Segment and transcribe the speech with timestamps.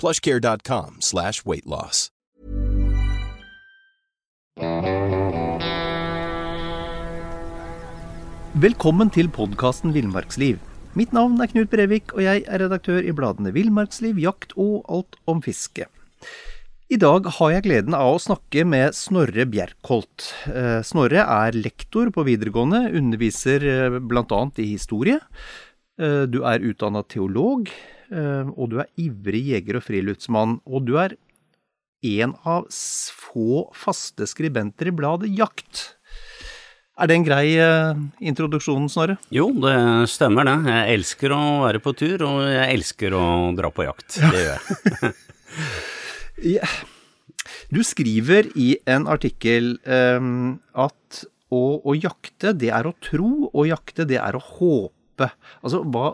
[0.00, 2.10] plushcare.com slash weightloss.
[8.56, 10.56] Velkommen til podkasten Villmarksliv.
[10.96, 15.18] Mitt navn er Knut Brevik, og jeg er redaktør i bladene Villmarksliv, Jakt og Alt
[15.28, 15.84] om fiske.
[16.88, 20.30] I dag har jeg gleden av å snakke med Snorre Bjerkholt.
[20.48, 24.40] Eh, Snorre er lektor på videregående, underviser eh, bl.a.
[24.62, 25.18] i historie.
[26.00, 27.68] Eh, du er utdanna teolog,
[28.12, 30.58] og du er ivrig jeger og friluftsmann.
[30.66, 31.16] Og du er
[32.06, 35.96] en av få faste skribenter i bladet Jakt.
[36.96, 37.48] Er det en grei
[38.24, 39.18] introduksjon, Snorre?
[39.34, 39.74] Jo, det
[40.08, 40.54] stemmer det.
[40.70, 43.24] Jeg elsker å være på tur, og jeg elsker å
[43.58, 44.16] dra på jakt.
[44.16, 45.12] Det gjør jeg.
[46.44, 46.66] Ja.
[47.72, 53.68] Du skriver i en artikkel um, at å, å, jakte, det er å tro, og
[53.68, 55.30] jakte, det er å håpe.
[55.62, 56.12] Altså, hva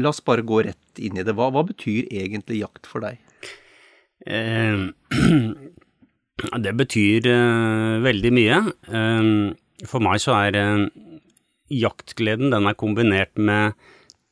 [0.00, 1.34] La oss bare gå rett inn i det.
[1.36, 3.20] Hva, hva betyr egentlig jakt for deg?
[4.24, 4.86] Eh,
[6.64, 8.60] det betyr eh, veldig mye.
[8.88, 9.32] Eh,
[9.88, 10.86] for meg så er uh,
[11.72, 13.76] jaktgleden den er kombinert med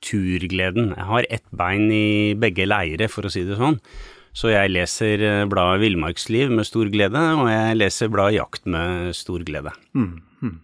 [0.05, 0.95] turgleden.
[0.95, 3.79] Jeg har ett bein i begge leire, for å si det sånn.
[4.37, 9.17] Så jeg leser eh, bladet Villmarksliv med stor glede, og jeg leser bladet Jakt med
[9.19, 9.75] stor glede.
[9.99, 10.13] Mm.
[10.41, 10.57] Mm.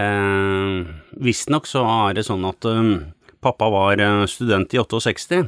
[0.00, 0.94] Eh,
[1.28, 2.94] Visstnok så er det sånn at um,
[3.42, 5.44] pappa var eh, student i 68.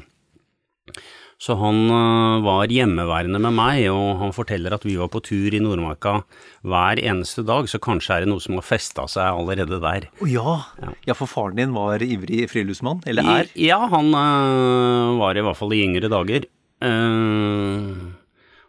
[1.43, 5.51] Så han uh, var hjemmeværende med meg, og han forteller at vi var på tur
[5.51, 6.21] i Nordmarka
[6.63, 10.07] hver eneste dag, så kanskje er det noe som har festa seg allerede der.
[10.21, 10.55] Å oh, ja.
[10.79, 10.93] ja.
[11.11, 11.17] ja.
[11.19, 13.51] for faren din var ivrig friluftsmann, eller er?
[13.59, 16.47] Ja, han uh, var i hvert fall i yngre dager.
[16.83, 18.15] Uh,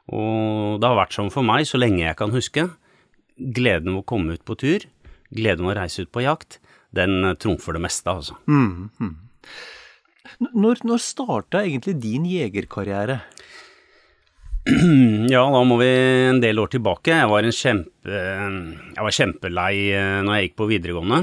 [0.10, 2.68] og det har vært sånn for meg så lenge jeg kan huske.
[3.38, 4.90] Gleden ved å komme ut på tur,
[5.30, 6.58] gleden ved å reise ut på jakt,
[6.96, 8.38] den uh, trumfer det meste, altså.
[8.48, 9.14] Mm, mm.
[10.54, 13.22] Når, når starta egentlig din jegerkarriere?
[15.34, 15.90] Ja, da må vi
[16.30, 17.12] en del år tilbake.
[17.12, 21.22] Jeg var, kjempe, jeg var kjempelei uh, når jeg gikk på videregående.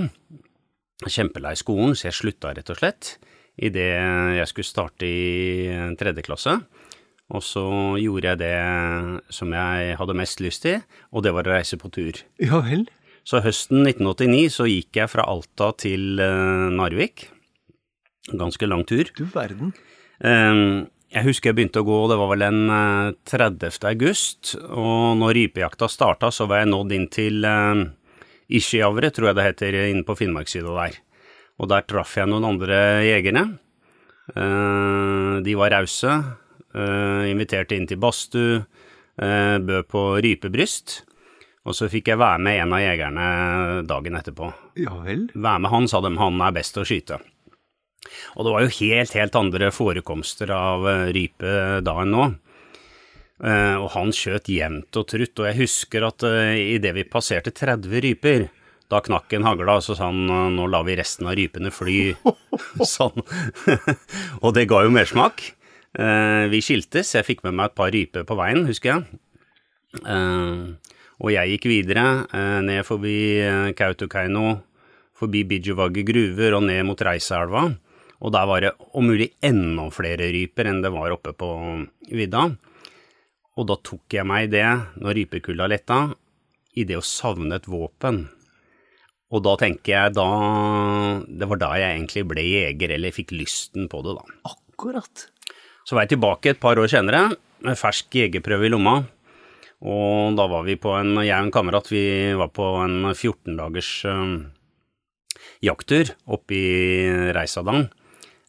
[1.09, 3.15] Kjempelei skolen, så jeg slutta rett og slett
[3.61, 3.93] idet
[4.39, 6.57] jeg skulle starte i tredje klasse.
[7.31, 7.65] Og så
[8.01, 8.55] gjorde jeg det
[9.31, 10.81] som jeg hadde mest lyst til,
[11.15, 12.19] og det var å reise på tur.
[12.43, 12.89] Ja vel?
[13.31, 17.29] Så høsten 1989 så gikk jeg fra Alta til uh, Narvik.
[18.35, 19.07] Ganske lang tur.
[19.15, 19.71] Du verden.
[20.19, 23.79] Um, jeg husker jeg begynte å gå, det var vel den uh, 30.
[23.87, 27.85] august, og når rypejakta starta, så var jeg nådd inn til uh,
[28.51, 30.99] tror jeg det heter, inne på Finnmarkssida der.
[31.63, 33.45] Og der traff jeg noen andre jegerne.
[35.45, 36.15] De var rause
[37.29, 38.63] inviterte inn til badstue,
[39.19, 40.95] bød på rypebryst.
[41.69, 43.25] Og så fikk jeg være med en av jegerne
[43.89, 44.49] dagen etterpå.
[44.81, 45.27] Ja vel?
[45.35, 47.21] Være med han, sa de, han er best å skyte.
[48.39, 52.31] Og det var jo helt, helt andre forekomster av uh, rype da enn nå.
[53.41, 58.03] og han skjøt jevnt og trutt, og jeg husker at uh, idet vi passerte 30
[58.05, 58.49] ryper,
[58.91, 61.99] da knakk en hagla, og så sa han nå lar vi resten av rypene fly.
[62.97, 63.21] sånn.
[64.45, 65.45] og det ga jo mersmak.
[66.51, 69.21] Vi skiltes, jeg fikk med meg et par ryper på veien, husker jeg.
[71.21, 73.15] Og jeg gikk videre, uh, ned forbi
[73.77, 74.55] Kautokeino,
[75.21, 77.69] forbi Bijuvagge gruver og ned mot Reiseelva.
[78.21, 81.51] Og der var det om mulig enda flere ryper enn det var oppe på
[82.13, 82.51] vidda.
[83.57, 84.67] Og da tok jeg meg i det,
[85.01, 86.01] når rypekulda letta,
[86.77, 88.23] i det å savne et våpen.
[89.31, 90.27] Og da tenker jeg da
[91.23, 94.41] Det var da jeg egentlig ble jeger, eller fikk lysten på det, da.
[94.51, 95.27] Akkurat.
[95.87, 97.29] Så var jeg tilbake et par år senere
[97.65, 99.01] med fersk jegerprøve i lomma.
[99.81, 102.05] Og da var vi på en, jeg og en kamerat, vi
[102.37, 104.35] var på en 14 dagers uh,
[105.65, 107.89] jakttur oppe i Reisadalen.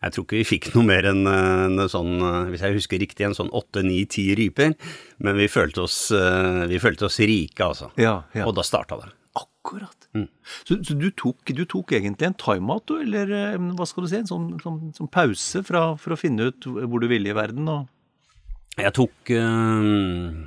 [0.01, 2.15] Jeg tror ikke vi fikk noe mer enn en sånn,
[2.49, 4.73] hvis jeg husker riktig, en sånn åtte, ni, ti ryper.
[5.21, 7.91] Men vi følte oss, vi følte oss rike, altså.
[8.01, 8.47] Ja, ja.
[8.49, 9.11] Og da starta det.
[9.37, 10.01] Akkurat.
[10.67, 14.11] Så, så du, tok, du, tok, egentlig en timeout, du, eller eh, hva skal du
[14.11, 17.37] si, en sånn, sånn, sånn pause fra, for å finne ut hvor du ville i
[17.37, 17.69] verden?
[17.71, 17.87] og...
[18.79, 20.41] Jeg tok øh,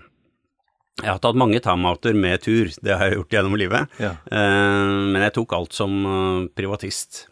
[1.03, 3.95] Jeg har tatt mange timeouter med tur, det har jeg gjort gjennom livet.
[3.99, 4.13] Ja.
[4.31, 7.25] Uh, men jeg tok alt som uh, privatist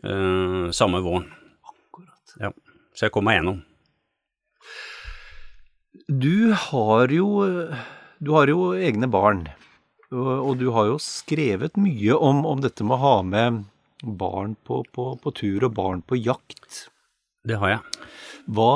[0.00, 1.26] uh, samme våren.
[1.68, 2.36] Akkurat.
[2.40, 2.52] Ja.
[2.96, 3.60] Så jeg kom meg gjennom.
[6.08, 7.28] Du har jo,
[8.20, 9.44] du har jo egne barn,
[10.12, 13.62] og du har jo skrevet mye om, om, dette med å ha med
[14.02, 16.86] barn på, på, på tur og barn på jakt.
[17.48, 18.08] Det har jeg.
[18.52, 18.72] Hva,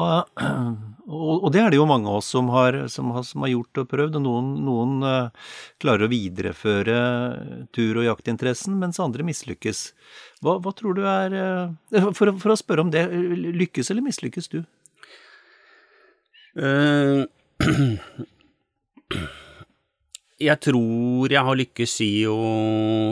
[1.07, 3.53] og, og det er det jo mange av oss som har, som har, som har
[3.53, 4.17] gjort og prøvd.
[4.19, 5.51] og Noen, noen uh,
[5.83, 6.97] klarer å videreføre
[7.77, 9.85] tur- og jaktinteressen, mens andre mislykkes.
[10.43, 13.07] Hva, hva tror du er uh, for, for, å spørre om det,
[13.63, 14.61] lykkes eller mislykkes du?
[16.59, 17.23] Uh,
[20.49, 22.41] jeg tror jeg har lykkes i å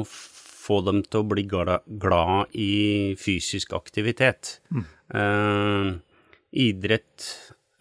[0.09, 4.57] få dem til å bli glad, glad i fysisk aktivitet.
[4.73, 6.01] Mm.
[6.55, 7.27] Idrett,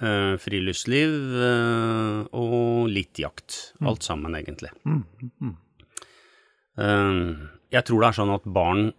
[0.02, 3.76] uh, friluftsliv uh, og litt jakt.
[3.80, 3.88] Mm.
[3.92, 4.74] Alt sammen, egentlig.
[4.88, 5.04] Mm.
[5.44, 5.56] mm.
[7.74, 8.92] jeg tror det er sånn at barn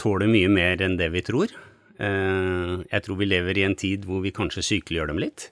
[0.00, 1.48] tåler mye mer enn det vi tror.
[1.96, 5.46] jeg tror vi lever i en tid hvor vi kanskje sykeliggjør dem litt.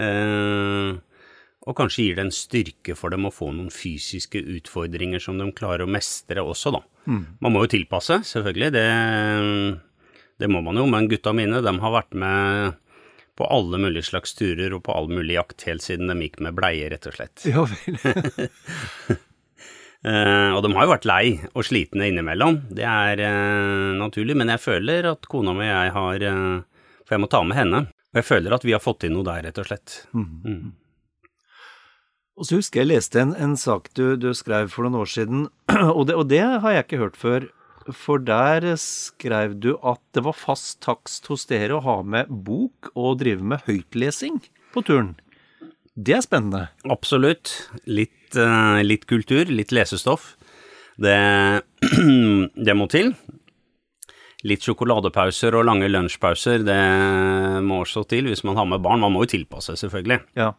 [0.00, 5.50] og kanskje gir det en styrke for dem å få noen fysiske utfordringer som de
[5.52, 6.80] klarer å mestre også, da.
[7.04, 7.22] Mm.
[7.44, 8.72] Man må jo tilpasse, selvfølgelig.
[8.72, 8.86] Det
[10.40, 12.80] det må man jo, men gutta mine de har vært med
[13.38, 16.54] på alle mulige slags turer og på all mulig jakt helt siden de gikk med
[16.58, 17.46] bleie, rett og slett.
[17.48, 17.98] Ja vel.
[20.06, 24.54] uh, og de har jo vært lei og slitne innimellom, det er uh, naturlig, men
[24.54, 27.84] jeg føler at kona mi og jeg har uh, For jeg må ta med henne.
[28.14, 29.98] Og jeg føler at vi har fått inn noe der, rett og slett.
[30.14, 30.28] Mm.
[30.46, 30.72] Mm.
[32.34, 35.48] Og så husker jeg leste en, en sak du, du, skrev for noen år siden,
[35.98, 37.48] og det, og det har jeg ikke hørt før.
[37.92, 42.88] For der skrev du at det var fast takst hos dere å ha med bok
[42.94, 44.40] og drive med høytlesing
[44.72, 45.12] på turen.
[45.94, 46.68] Det er spennende.
[46.90, 47.52] Absolutt.
[47.86, 50.32] Litt, uh, litt kultur, litt lesestoff.
[50.96, 51.14] Det,
[52.66, 53.12] det, må til.
[54.48, 56.80] Litt sjokoladepauser og lange lunsjpauser, det
[57.64, 59.04] må også til hvis man har med barn.
[59.04, 60.22] Man må jo tilpasse, selvfølgelig.
[60.40, 60.50] Ja.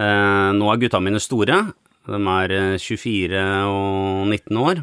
[0.00, 1.62] Uh, nå er gutta mine store.
[2.10, 4.80] De er 24 eh, og 19 år.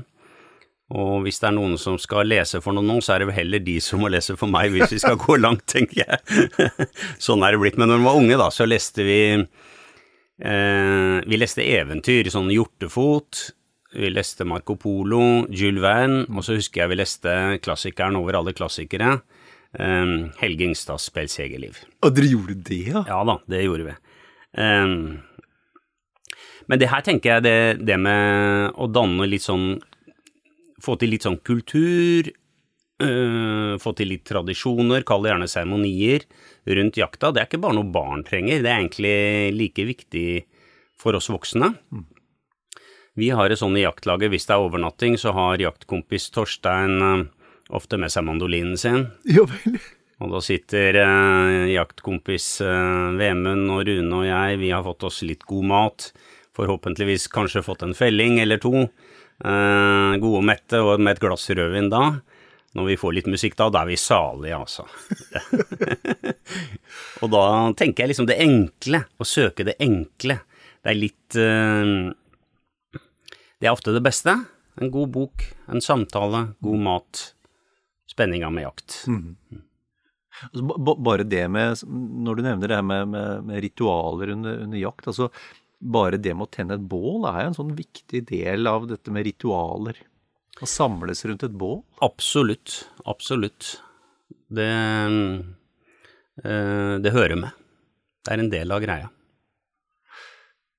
[0.96, 3.40] Og hvis det er noen som skal lese for noen nå, så er det vel
[3.42, 6.18] heller de som må lese for meg, hvis vi skal gå langt, tenker jeg.
[7.26, 7.80] sånn er det blitt.
[7.80, 13.50] Men når vi var unge, da, så leste vi eh, Vi leste eventyr, sånn Hjortefot.
[13.98, 17.36] Vi leste Marco Polo, Jules Verne, og så husker jeg vi leste
[17.66, 19.18] klassikeren over alle klassikere.
[19.76, 21.84] Eh, Helge Ingstads Spelsjegerliv.
[22.00, 23.04] Og dere gjorde det, ja?
[23.12, 23.98] Ja da, det gjorde vi.
[24.64, 24.88] Eh,
[26.68, 29.78] men det her tenker jeg det, det med å danne litt sånn
[30.84, 32.30] få til litt sånn kultur,
[33.04, 36.28] øh, få til litt tradisjoner, kall det gjerne seremonier
[36.78, 37.32] rundt jakta.
[37.32, 39.18] Det er ikke bare noe barn trenger, det er egentlig
[39.58, 40.28] like viktig
[40.98, 41.74] for oss voksne.
[43.18, 47.28] Vi har det sånn i jaktlaget, hvis det er overnatting, så har jaktkompis Torstein øh,
[47.74, 49.08] ofte med seg mandolinen sin.
[49.26, 49.80] Jo vel.
[50.24, 55.22] Og da sitter eh, jaktkompis eh, Vemund og Rune og jeg, vi har fått oss
[55.26, 56.08] litt god mat,
[56.58, 58.88] forhåpentligvis kanskje fått en felling eller to.
[59.38, 62.04] Uh, gode og mette, og med et glass rødvin da.
[62.78, 64.86] Når vi får litt musikk da, da er vi salige, altså.
[67.24, 67.44] og da
[67.78, 70.40] tenker jeg liksom det enkle, å søke det enkle.
[70.82, 72.12] Det er litt uh,
[73.58, 74.36] Det er ofte det beste.
[74.78, 77.24] En god bok, en samtale, god mat,
[78.10, 79.00] spenninga med jakt.
[79.10, 79.64] Mm.
[80.52, 84.82] Altså, bare det med, når du nevner det her med, med, med ritualer under, under
[84.82, 85.32] jakt, altså
[85.80, 89.14] bare det med å tenne et bål er jo en sånn viktig del av dette
[89.14, 90.00] med ritualer.
[90.58, 91.84] Å samles rundt et bål?
[92.06, 92.88] Absolutt.
[93.06, 93.76] Absolutt.
[94.50, 94.72] Det,
[96.44, 97.52] eh, det hører med.
[98.26, 99.12] Det er en del av greia.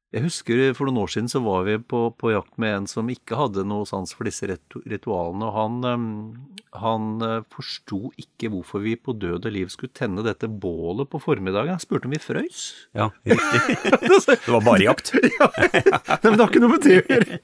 [0.09, 3.11] Jeg husker for noen år siden så var vi på, på jakt med en som
[3.12, 5.45] ikke hadde noe sans for disse ritualene.
[5.45, 6.38] og Han,
[6.81, 11.21] han eh, forsto ikke hvorfor vi på død og liv skulle tenne dette bålet på
[11.21, 11.75] formiddagen.
[11.77, 12.62] Han spurte om vi frøys.
[12.97, 13.77] Ja, riktig.
[14.33, 15.12] det var bare jakt.
[15.41, 15.50] ja,
[16.25, 17.41] men det har ikke noe med det å gjøre.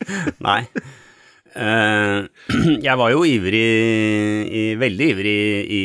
[0.49, 0.61] Nei.
[1.55, 2.19] Eh,
[2.89, 3.69] jeg var jo ivrig,
[4.81, 5.85] veldig ivrig i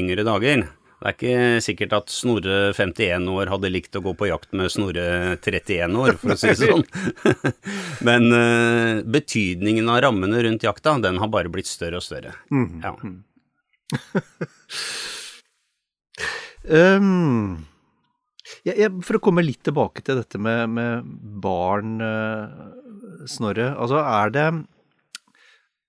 [0.00, 0.64] yngre dager.
[0.96, 4.72] Det er ikke sikkert at Snorre 51 år hadde likt å gå på jakt med
[4.72, 6.86] Snorre 31 år, for å si det sånn.
[8.08, 12.32] Men uh, betydningen av rammene rundt jakta, den har bare blitt større og større.
[12.48, 12.80] Mm.
[12.80, 12.94] Ja.
[16.96, 17.66] um,
[18.64, 21.12] jeg, jeg, for å komme litt tilbake til dette med, med
[21.44, 23.74] barn, uh, Snorre.
[23.76, 24.48] Altså, er det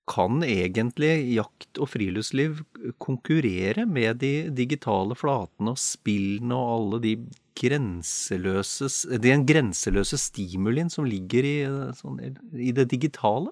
[0.07, 2.61] Kan egentlig jakt og friluftsliv
[3.03, 7.13] konkurrere med de digitale flatene og spillene og alle de
[7.57, 8.87] grenseløse,
[9.19, 11.55] den grenseløse stimulien som ligger i,
[11.97, 12.21] sånn,
[12.53, 13.51] i det digitale?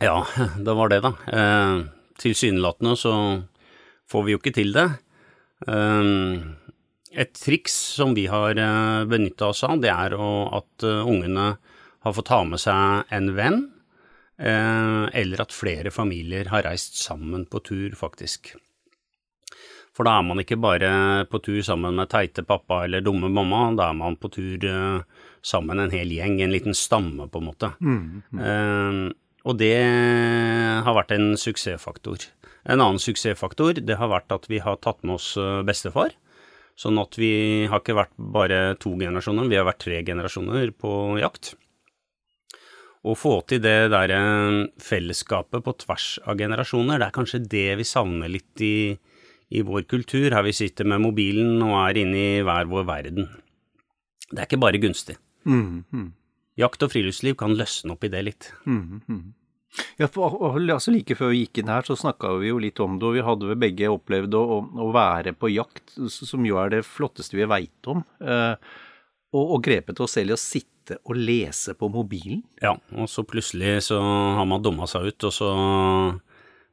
[0.00, 0.22] Ja,
[0.66, 1.12] det var det, da.
[1.32, 1.84] Eh,
[2.20, 3.14] tilsynelatende så
[4.10, 4.88] får vi jo ikke til det.
[5.68, 6.40] Eh,
[7.16, 11.54] et triks som vi har eh, benytta oss av, det er at eh, ungene
[12.06, 13.64] har fått ta med seg en venn,
[14.38, 18.52] eller at flere familier har reist sammen på tur, faktisk.
[19.96, 20.90] For da er man ikke bare
[21.32, 24.66] på tur sammen med teite pappa eller dumme mamma, da er man på tur
[25.46, 27.72] sammen en hel gjeng, en liten stamme, på en måte.
[27.80, 29.08] Mm, mm.
[29.46, 29.72] Og det
[30.84, 32.28] har vært en suksessfaktor.
[32.66, 35.32] En annen suksessfaktor det har vært at vi har tatt med oss
[35.64, 36.12] bestefar.
[36.76, 40.90] Sånn at vi har ikke vært bare to generasjoner, vi har vært tre generasjoner på
[41.22, 41.54] jakt.
[43.06, 44.12] Å få til det der
[44.82, 48.96] fellesskapet på tvers av generasjoner, det er kanskje det vi savner litt i,
[49.54, 53.28] i vår kultur, her vi sitter med mobilen og er inne i hver vår verden.
[54.26, 55.20] Det er ikke bare gunstig.
[55.46, 56.08] Mm, mm.
[56.58, 58.50] Jakt og friluftsliv kan løsne opp i det litt.
[58.66, 59.24] Mm, mm.
[60.00, 62.96] Ja, for, altså Like før vi gikk inn her, så snakka vi jo litt om
[62.98, 66.72] det, og vi hadde vel begge opplevd å, å, være på jakt, som jo er
[66.72, 68.02] det flotteste vi veit om.
[68.24, 68.56] Eh,
[69.34, 72.44] og, og grepet oss selv i å sitte og lese på mobilen.
[72.62, 75.50] Ja, og så plutselig så har man dumma seg ut, og så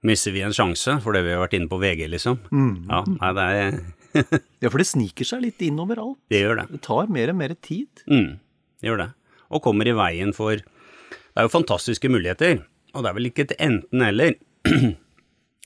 [0.05, 2.37] mister vi en sjanse fordi vi har vært inne på VG, liksom.
[2.53, 2.73] Mm.
[2.91, 3.81] Ja, nei, det er
[4.61, 6.19] Ja, for det sniker seg litt inn overalt.
[6.29, 6.67] Det gjør det.
[6.75, 8.03] Det tar mer og mer tid.
[8.05, 8.35] Mm,
[8.81, 9.09] det gjør det.
[9.53, 12.61] Og kommer i veien for Det er jo fantastiske muligheter
[12.93, 14.35] og det er vel ikke et enten-eller,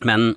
[0.08, 0.30] men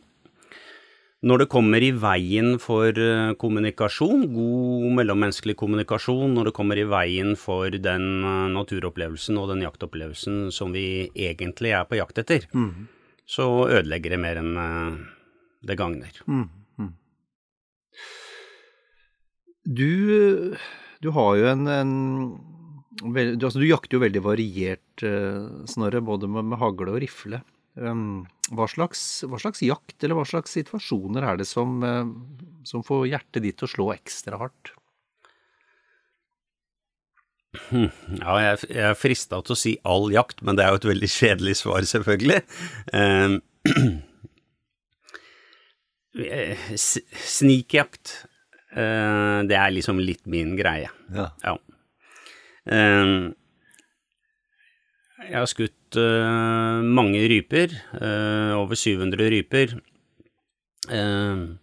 [1.20, 6.86] når det kommer i veien for eh, kommunikasjon, god mellommenneskelig kommunikasjon, når det kommer i
[6.88, 12.48] veien for den eh, naturopplevelsen og den jaktopplevelsen som vi egentlig er på jakt etter,
[12.56, 12.88] mm.
[13.28, 14.96] så ødelegger det mer enn eh,
[15.68, 16.22] det gagner.
[16.24, 16.46] Mm.
[16.80, 16.92] Mm.
[19.68, 19.92] Du,
[21.04, 21.94] du, har jo en, en
[23.04, 25.04] du, altså, du, jakter jo veldig variert,
[25.68, 27.44] Snorre, både med, med, hagle og rifle.
[27.78, 32.02] Hva, slags, hva, slags, jakt eller hva slags situasjoner er det som, uh,
[32.66, 34.72] som får hjertet ditt til å slå ekstra hardt?
[37.70, 37.88] Hm,
[38.20, 40.90] ja, jeg, jeg er frista til å si all jakt, men det er jo et
[40.92, 42.42] veldig kjedelig svar, selvfølgelig.
[42.94, 43.40] Um,
[46.78, 48.14] Snikjakt,
[48.74, 50.90] uh, det er liksom litt min greie.
[51.14, 51.30] Ja.
[51.46, 51.56] ja.
[55.28, 59.74] Jeg har skutt uh, mange ryper, uh, over 700 ryper.
[60.90, 61.56] Uh,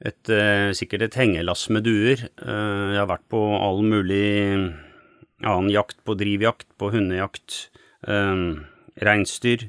[0.00, 0.30] et,
[0.72, 2.22] sikkert et hengelass med duer.
[2.24, 4.30] jeg har vært på all mulig
[5.44, 7.68] annen jakt, på drivjakt, på hundejakt,
[8.08, 8.64] uh,
[9.04, 9.68] reinsdyr,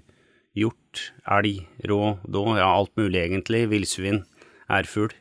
[0.56, 3.66] hjort, elg, rå, då, ja, alt mulig egentlig.
[3.74, 4.24] Villsvin,
[4.72, 5.12] ærfugl.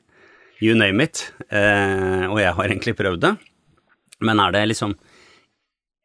[0.62, 1.32] You name it.
[1.50, 3.30] og jeg har egentlig prøvd det.
[4.20, 4.92] Men er det liksom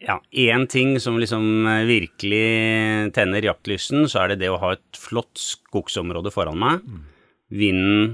[0.03, 4.73] ja, én ting som liksom eh, virkelig tenner jaktlysten, så er det det å ha
[4.75, 6.83] et flott skogsområde foran meg.
[6.83, 7.03] Mm.
[7.55, 8.09] Vinden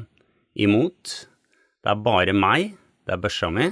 [0.54, 1.16] imot.
[1.82, 2.76] Det er bare meg.
[3.06, 3.70] Det er børsa mi.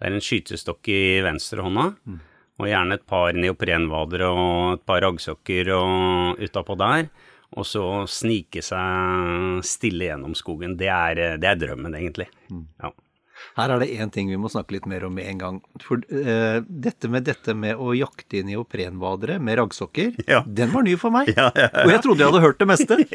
[0.00, 1.90] Det er en skytestokk i venstrehånda.
[2.08, 2.20] Mm.
[2.60, 7.10] Og gjerne et par neoprenvader og et par raggsokker og utapå der.
[7.58, 10.78] Og så snike seg stille gjennom skogen.
[10.80, 12.30] Det er, det er drømmen, egentlig.
[12.48, 12.66] Mm.
[12.80, 12.92] Ja.
[13.58, 15.60] Her er det én ting vi må snakke litt mer om med en gang.
[15.82, 20.42] For uh, dette, med, dette med å jakte i neoprenbadere med raggsokker, ja.
[20.46, 21.32] den var ny for meg.
[21.40, 22.96] Ja, ja, Og jeg trodde jeg hadde hørt det meste.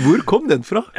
[0.04, 0.84] Hvor kom den fra?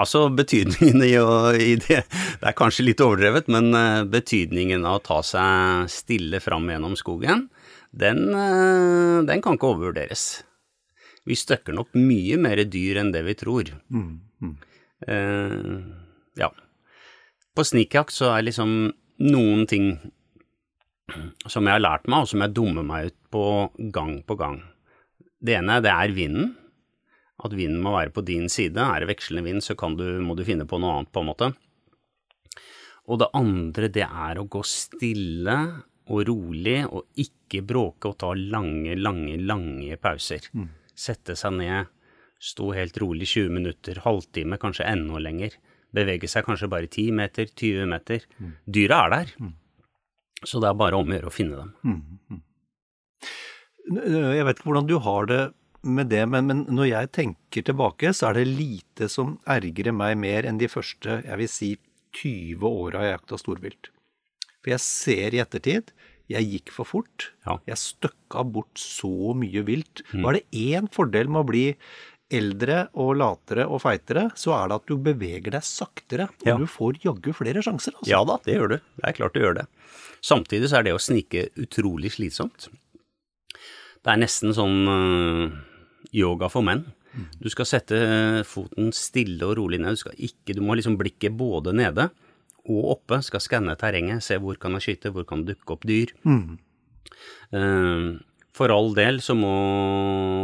[0.00, 5.00] Altså, betydningen i, å, i det Det er kanskje litt overdrevet, men uh, betydningen av
[5.00, 7.48] å ta seg stille fram gjennom skogen,
[7.90, 10.24] den, uh, den kan ikke overvurderes.
[11.26, 13.70] Vi støkker nok mye mer dyr enn det vi tror.
[13.92, 14.56] Mm, mm.
[15.06, 15.80] Uh,
[16.38, 16.50] ja.
[17.56, 18.74] På snikjakt så er liksom
[19.20, 19.92] noen ting
[21.50, 23.44] som jeg har lært meg, og som jeg dummer meg ut på
[23.94, 24.60] gang på gang.
[25.40, 26.54] Det ene, det er vinden.
[27.40, 28.78] At vinden må være på din side.
[28.78, 31.52] Er det vekslende vind, så du, må du finne på noe annet, på en måte.
[33.10, 35.56] Og det andre, det er å gå stille
[36.10, 40.50] og rolig, og ikke bråke og ta lange, lange, lange pauser.
[40.52, 40.68] Mm.
[40.94, 41.90] Sette seg ned,
[42.40, 45.56] Stå helt rolig 20 minutter, halvtime, kanskje enda lenger.
[45.92, 48.24] Bevege seg kanskje bare 10 meter, 20 meter.
[48.38, 48.52] Mm.
[48.64, 49.32] Dyra er der.
[49.42, 49.54] Mm.
[50.40, 51.74] Så det er bare om å gjøre å finne dem.
[51.84, 52.42] Mm.
[53.90, 55.40] Jeg vet ikke hvordan du har det
[55.82, 60.16] med det, men, men, når jeg tenker tilbake, så er det lite som ergrer meg
[60.20, 61.70] mer enn de første, jeg vil si,
[62.20, 63.90] 20 åra jeg jakta storvilt.
[64.60, 65.92] For jeg ser i ettertid
[66.30, 67.30] jeg gikk for fort.
[67.46, 67.56] Ja.
[67.66, 70.04] Jeg støkka bort så mye vilt.
[70.14, 71.64] Var det én fordel med å bli
[72.30, 76.28] eldre og latere og feitere, så er det at du beveger deg saktere.
[76.42, 76.56] Og Ja.
[76.56, 78.10] du får jaggu flere sjanser, altså.
[78.10, 78.76] Ja da, det gjør du.
[79.00, 79.66] Det er klart du gjør det.
[80.22, 82.68] Samtidig så er det å snike utrolig slitsomt.
[84.00, 85.50] Det er nesten sånn øh,
[86.16, 86.86] yoga for menn.
[87.42, 87.96] Du skal sette
[88.46, 89.96] foten stille og rolig ned.
[89.96, 92.10] Du, skal ikke, du må liksom blikket både nede
[92.70, 93.18] og oppe.
[93.26, 96.12] Skal skanne terrenget, se hvor kan jeg skyte, hvor kan det dukke opp dyr.
[97.52, 98.18] Eh,
[98.60, 99.50] for all del så må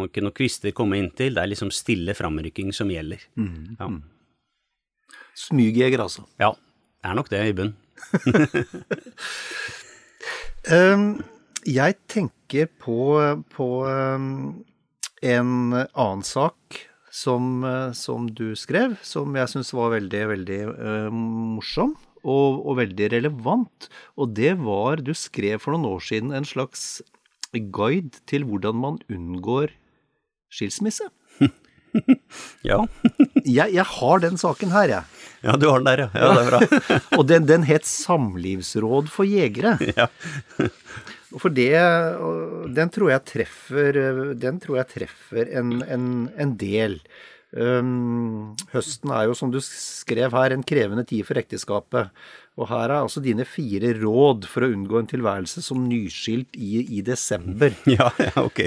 [0.07, 1.37] ikke noen kvister komme inntil.
[1.37, 3.21] Det er liksom stille framrykking som gjelder.
[3.37, 3.91] Ja.
[5.37, 6.25] Smygjeger, altså.
[6.41, 7.75] ja, det er nok det i bunn.
[10.73, 11.11] um,
[11.79, 13.01] jeg tenker på,
[13.53, 14.31] på um,
[15.21, 16.81] en annen sak
[17.13, 17.61] som,
[17.97, 21.93] som du skrev, som jeg syns var veldig, veldig uh, morsom.
[22.27, 23.87] Og, og veldig relevant.
[24.19, 26.97] Og det var Du skrev for noen år siden en slags
[27.53, 29.75] guide til hvordan man unngår
[30.53, 31.09] skilsmisse.
[32.67, 32.83] Ja.
[33.47, 35.05] Jeg, jeg har den saken her, jeg.
[35.47, 36.09] ja, du har den der, ja.
[36.13, 36.97] ja det er bra.
[37.19, 39.77] Og den, den het Samlivsråd for jegere.
[39.97, 40.09] Ja.
[41.39, 41.71] For det
[42.77, 44.01] Den tror jeg treffer,
[44.35, 46.99] den tror jeg treffer en, en, en del.
[47.57, 52.11] Um, høsten er jo, som du skrev her, en krevende tid for ekteskapet.
[52.57, 56.81] Og her er altså dine fire råd for å unngå en tilværelse som nyskilt i,
[56.99, 57.75] i desember.
[57.99, 58.63] Ja, ja, ok.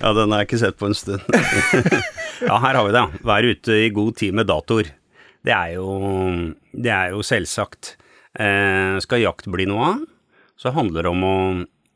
[0.00, 1.24] Ja, den har jeg ikke sett på en stund.
[2.48, 3.04] ja, her har vi det.
[3.28, 4.88] Vær ute i god tid med datoer.
[5.46, 5.90] Det er jo,
[6.72, 7.94] det er jo selvsagt.
[8.40, 10.00] Eh, skal jakt bli noe av,
[10.60, 11.36] så handler det om å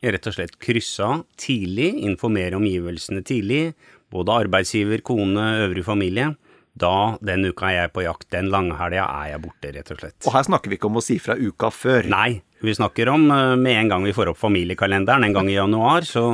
[0.00, 3.74] rett og slett krysse av tidlig, informere omgivelsene tidlig,
[4.12, 6.30] både arbeidsgiver, kone, øvrig familie.
[6.78, 10.18] Da, den uka er jeg på jakt, den langhelga er jeg borte, rett og slett.
[10.24, 12.06] Og her snakker vi ikke om å si fra uka før.
[12.12, 15.58] Nei, vi snakker om eh, med en gang vi får opp familiekalenderen, en gang i
[15.58, 16.24] januar, så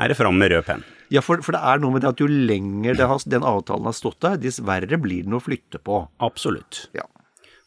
[0.00, 0.86] er det fram med rød penn.
[1.12, 3.86] Ja, for, for det er noe med det at jo lenger det har, den avtalen
[3.86, 6.00] har stått der, dessverre blir det noe å flytte på.
[6.24, 6.86] Absolutt.
[6.96, 7.06] Ja.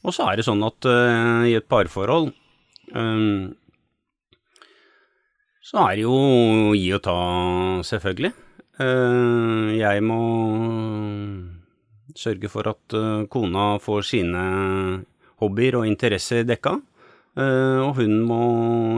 [0.04, 2.32] Og så er det sånn at uh, i et parforhold
[2.95, 3.52] um,
[5.69, 6.19] så er det jo
[6.74, 7.17] gi og ta,
[7.86, 8.32] selvfølgelig.
[8.80, 10.19] Uh, jeg må
[12.20, 14.44] sørge for at eh, kona får sine
[15.40, 16.76] hobbyer og interesser dekka.
[17.40, 18.40] eh, og hun må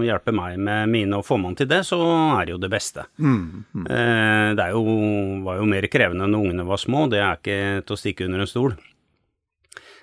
[0.08, 2.00] hjelpe meg med mine, og får man til det, så
[2.40, 3.06] er det jo det beste.
[3.86, 4.82] Eh, det er jo,
[5.46, 8.46] var jo mer krevende når ungene var små, det er ikke til å stikke under
[8.46, 8.78] en stol.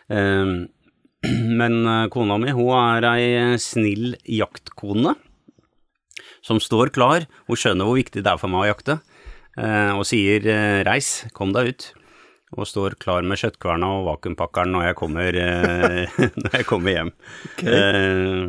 [1.59, 1.75] Men
[2.15, 5.17] kona mi, hun er ei snill jaktkone
[6.47, 7.27] som står klar.
[7.51, 9.01] Hun skjønner hvor viktig det er for meg å jakte,
[9.99, 10.47] og sier
[10.87, 11.89] 'reis, kom deg ut'.
[12.57, 17.11] Og står klar med kjøttkverna og vakuumpakkeren når jeg kommer, eh, når jeg kommer hjem.
[17.61, 18.47] Eh,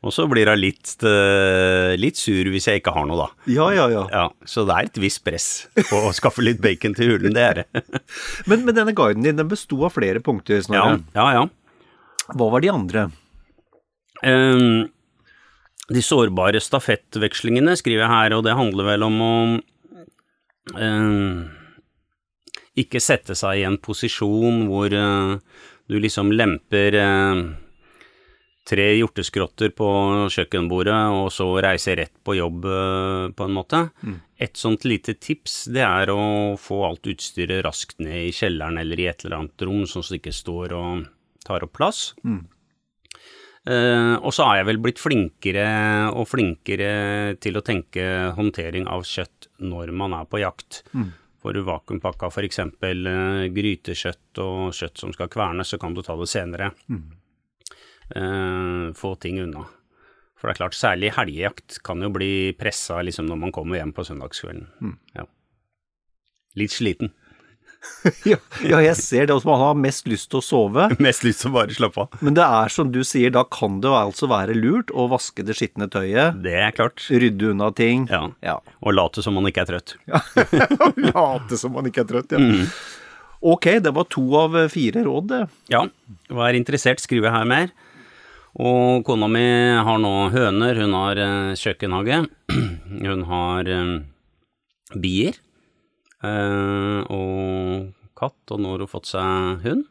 [0.00, 3.48] og så blir hun litt, eh, litt sur hvis jeg ikke har noe, da.
[3.52, 4.04] Ja, ja, ja.
[4.12, 7.44] Ja, Så det er et visst press på å skaffe litt bacon til hulen, det
[7.44, 7.82] er det.
[8.48, 10.60] Men, men denne guiden din den besto av flere punkter.
[10.60, 11.00] Ja, Snorre.
[11.16, 11.46] ja, ja.
[12.32, 13.06] Hva var de andre?
[14.24, 14.88] Ehm,
[15.90, 19.32] de sårbare stafettvekslingene skriver jeg her, og det handler vel om å
[20.80, 21.48] ehm,
[22.78, 25.34] ikke sette seg i en posisjon hvor eh,
[25.90, 27.42] du liksom lemper eh,
[28.70, 29.88] tre hjorteskrotter på
[30.30, 33.82] kjøkkenbordet, og så reiser rett på jobb, eh, på en måte.
[34.38, 39.00] Et sånt lite tips, det er å få alt utstyret raskt ned i kjelleren eller
[39.02, 41.06] i et eller annet rom, sånn at det ikke står og
[41.44, 42.12] tar opp plass.
[43.68, 45.66] Eh, og så er jeg vel blitt flinkere
[46.16, 48.06] og flinkere til å tenke
[48.38, 50.84] håndtering av kjøtt når man er på jakt.
[51.40, 52.60] For vakuumpakka f.eks.
[52.82, 56.72] Uh, grytekjøtt og kjøtt som skal kvernes, så kan du ta det senere.
[58.10, 59.64] Eh, få ting unna.
[60.40, 63.92] For det er klart, særlig helgejakt kan jo bli pressa liksom, når man kommer hjem
[63.94, 64.96] på søndagskvelden.
[65.14, 65.26] Ja.
[66.58, 67.12] Litt sliten.
[68.28, 69.34] Ja, ja, jeg ser det.
[69.34, 70.88] Også man har mest lyst til å sove.
[71.04, 72.20] Mest lyst til å bare slappe av.
[72.24, 75.56] Men det er som du sier, da kan det altså være lurt å vaske det
[75.58, 76.40] skitne tøyet.
[76.44, 77.02] Det er klart.
[77.10, 78.06] Rydde unna ting.
[78.12, 78.26] Ja.
[78.44, 78.58] Ja.
[78.84, 79.96] Og late som man ikke er trøtt.
[81.10, 82.64] Late som man ikke er trøtt, ja.
[83.40, 85.44] Ok, det var to av fire råd, det.
[85.72, 85.86] Ja,
[86.28, 87.70] vær interessert, skriver jeg her mer.
[88.60, 89.44] Og kona mi
[89.80, 92.18] har nå høner, hun har eh, kjøkkenhage,
[93.06, 93.94] hun har eh,
[94.98, 95.38] bier
[96.24, 97.88] og
[98.20, 99.86] katt, og nå har hun fått seg hund.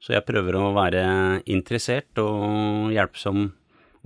[0.00, 1.04] Så jeg prøver å være
[1.50, 3.48] interessert og hjelpsom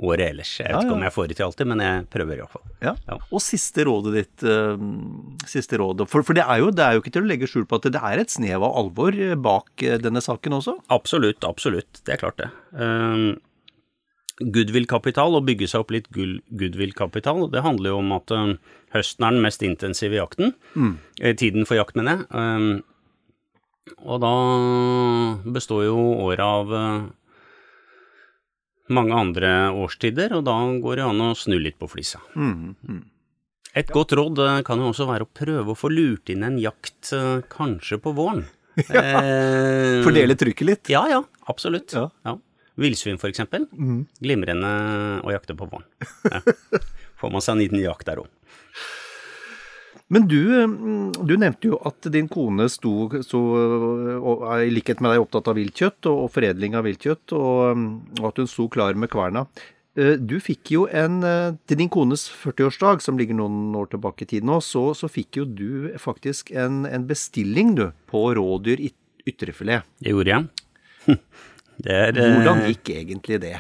[0.00, 0.54] året ellers.
[0.56, 0.96] Jeg vet Ja, ikke ja.
[0.96, 2.62] om jeg får det til alltid, men jeg prøver iallfall.
[2.80, 2.94] Ja.
[3.11, 3.18] Ja.
[3.28, 4.85] Og siste rådet ditt, eh,
[5.50, 7.66] siste rådet, For, for det, er jo, det er jo ikke til å legge skjul
[7.68, 10.78] på at det er et snev av alvor eh, bak eh, denne saken også.
[10.88, 12.00] Absolutt, absolutt.
[12.06, 12.48] Det er klart det.
[12.72, 13.35] Um,
[14.40, 18.55] goodwill-kapital, og bygge seg opp litt goodwill-kapital, det handler jo om at um,
[18.94, 20.55] høsten er den mest intensive jakten.
[20.74, 20.94] Mm.
[21.37, 22.31] tiden for jakt, mener jeg.
[22.33, 22.70] Um,
[24.07, 24.35] og da
[25.50, 27.09] består jo året av eh,
[28.94, 32.20] mange andre årstider, og da går det an å snu litt på flisa.
[33.79, 36.59] Et godt råd eh, kan jo også være å prøve å få lurt inn en
[36.61, 38.46] jakt eh, kanskje på våren.
[38.81, 40.88] Eh, Fordele trykket litt.
[40.88, 41.18] ja, ja,
[41.50, 41.92] absolutt.
[41.92, 42.07] Ja.
[42.24, 42.37] Ja.
[42.80, 43.66] Villsvin, for eksempel.
[44.24, 44.70] Glimrende
[45.26, 45.86] å jakte på våren.
[46.30, 46.40] Ja.
[47.20, 48.28] Får man seg en liten jakt der òg.
[50.10, 53.40] Men du, mm, du nevnte jo at din kone sto, sto
[54.18, 57.60] og er i likhet med deg opptatt av viltkjøtt og, og foredling av viltkjøtt, og,
[57.78, 57.84] mm,
[58.18, 59.44] og at hun sto klar med kverna.
[59.94, 64.26] Eh, Du fikk jo en eh, Til din kones 40-årsdag, som ligger noen år tilbake
[64.26, 68.82] i tid nå, så, så fikk jo du faktisk en, en bestilling, du, på rådyr
[68.90, 69.86] yt- ytrefilet.
[70.02, 71.20] Det gjorde jeg.
[71.84, 73.56] Det er, eh, Hvordan gikk egentlig det?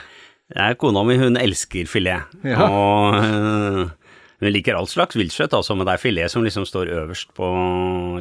[0.50, 2.32] Det er kona mi, hun elsker filet.
[2.44, 2.66] Ja.
[2.66, 6.92] Og eh, hun liker all slags viltkjøtt, altså, men det er filet som liksom står
[6.96, 7.48] øverst på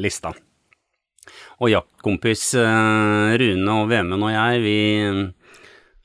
[0.01, 0.33] lista.
[1.59, 4.79] Og jaktkompis eh, Rune og Vemund og jeg, vi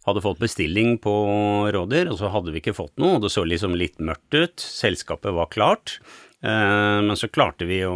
[0.05, 1.15] hadde fått bestilling på
[1.73, 4.61] rådyr, og så hadde vi ikke fått noe, og det så liksom litt mørkt ut.
[4.61, 5.99] Selskapet var klart.
[6.45, 7.95] Men så klarte vi å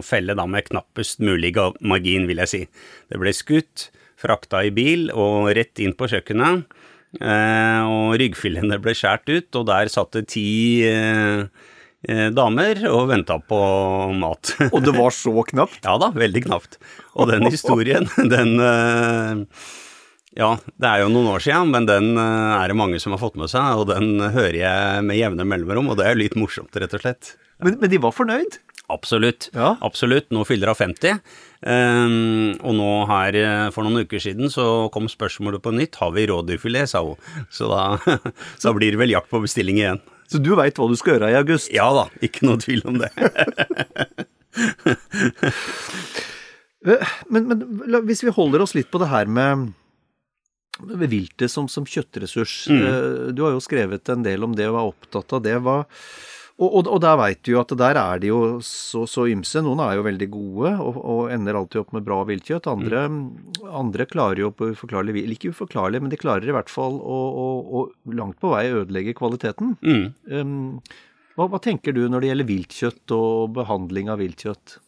[0.00, 1.50] felle da med knappest mulig
[1.84, 2.60] margin, vil jeg si.
[3.12, 6.66] Det ble skutt, frakta i bil og rett inn på kjøkkenet.
[7.18, 11.46] Eh, og ryggfilene ble skåret ut, og der satt det ti eh,
[12.04, 13.58] eh, damer og venta på
[14.18, 14.52] mat.
[14.74, 15.80] Og det var så knapt?
[15.86, 16.76] ja da, veldig knapt.
[17.16, 19.64] Og den historien, den eh,
[20.38, 23.40] Ja, det er jo noen år siden, men den er det mange som har fått
[23.40, 26.94] med seg, og den hører jeg med jevne mellomrom, og det er litt morsomt, rett
[26.94, 27.32] og slett.
[27.64, 28.60] Men, men de var fornøyd?
[28.92, 29.48] Absolutt.
[29.56, 29.74] Ja.
[29.84, 30.30] Absolutt.
[30.32, 31.18] Nå fyller hun 50.
[31.66, 35.96] ehm, og nå her eh, for noen uker siden så kom spørsmålet på nytt.
[36.02, 37.16] Har vi rådyrfilet, sa hun.
[37.50, 37.98] Så da,
[38.62, 40.00] så blir det vel jakt på bestilling igjen.
[40.28, 41.70] Så du veit hva du skal gjøre i august?
[41.72, 43.10] Ja da, ikke noe tvil om det.
[46.86, 49.72] Eh, Men, men la- hvis vi holder oss litt på det her med,
[50.86, 52.52] med viltet som, som kjøttressurs.
[52.70, 53.34] Mm.
[53.34, 55.56] Du har jo skrevet en del om det og er opptatt av det.
[55.64, 55.80] Hva,
[56.58, 59.60] og, og, og der veit du jo at der er de jo så, så ymse.
[59.62, 62.66] Noen er jo veldig gode og, og ender alltid opp med bra viltkjøtt.
[62.72, 63.04] Andre,
[63.70, 67.20] andre klarer jo på uforklarlig vis Ikke uforklarlig, men de klarer i hvert fall å,
[67.44, 69.76] å, å langt på vei ødelegge kvaliteten.
[69.86, 70.04] Mm.
[70.34, 70.58] Um,
[71.38, 74.78] hva, hva tenker du når det gjelder viltkjøtt og behandling av viltkjøtt?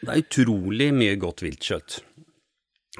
[0.00, 2.00] Det er utrolig mye godt viltkjøtt.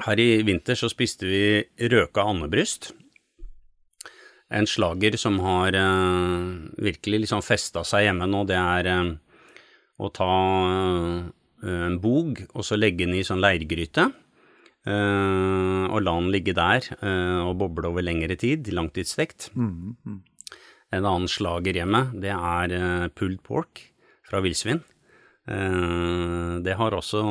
[0.05, 1.43] Her i vinter så spiste vi
[1.91, 2.93] røka andebryst.
[4.51, 6.39] En slager som har eh,
[6.83, 9.11] virkelig liksom festa seg hjemme nå, det er eh,
[10.01, 10.31] å ta
[10.67, 14.09] eh, en bog og så legge den i sånn leirgryte.
[14.81, 16.87] og la den ligge der
[17.45, 19.51] og boble over lengre tid, langtidsstekt.
[19.53, 23.83] En annen slager hjemme, det er pulled pork
[24.25, 24.81] fra villsvin.
[25.45, 27.21] Det har også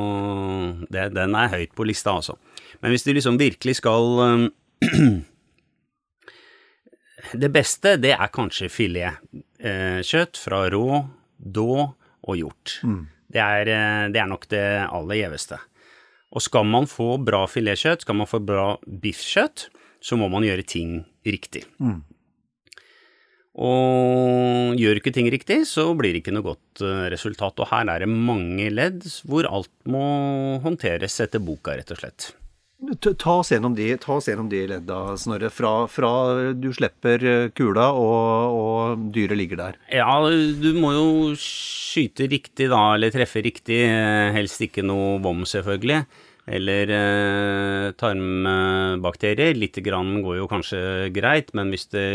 [0.94, 2.38] det, Den er høyt på lista, altså.
[2.78, 4.46] Men hvis du liksom virkelig skal
[7.33, 11.03] Det beste, det er kanskje filetkjøtt fra rå,
[11.38, 11.73] då
[12.27, 12.81] og hjort.
[13.31, 15.59] Det, er, eh, det er nok det aller gjeveste.
[16.31, 19.69] Og skal man få bra filetkjøtt, skal man få bra biffkjøtt,
[20.03, 21.64] så må man gjøre ting riktig.
[23.61, 27.59] Og gjør ikke ting riktig, så blir det ikke noe godt eh, resultat.
[27.61, 30.05] Og her er det mange ledd hvor alt må
[30.64, 32.31] håndteres etter boka, rett og slett.
[33.12, 35.51] Ta oss gjennom de, ta oss gjennom de ledda, Snorre.
[35.53, 36.11] Fra, fra
[36.57, 39.77] du slipper eh, kula og, og dyret ligger der.
[39.93, 43.83] Ja, du må jo skyte riktig da, eller treffe riktig.
[43.85, 46.01] eh, Helst ikke noe vom, selvfølgelig.
[46.51, 49.53] Eller eh, tarmbakterier.
[49.61, 50.81] Lite grann går jo kanskje
[51.14, 52.07] greit, men hvis det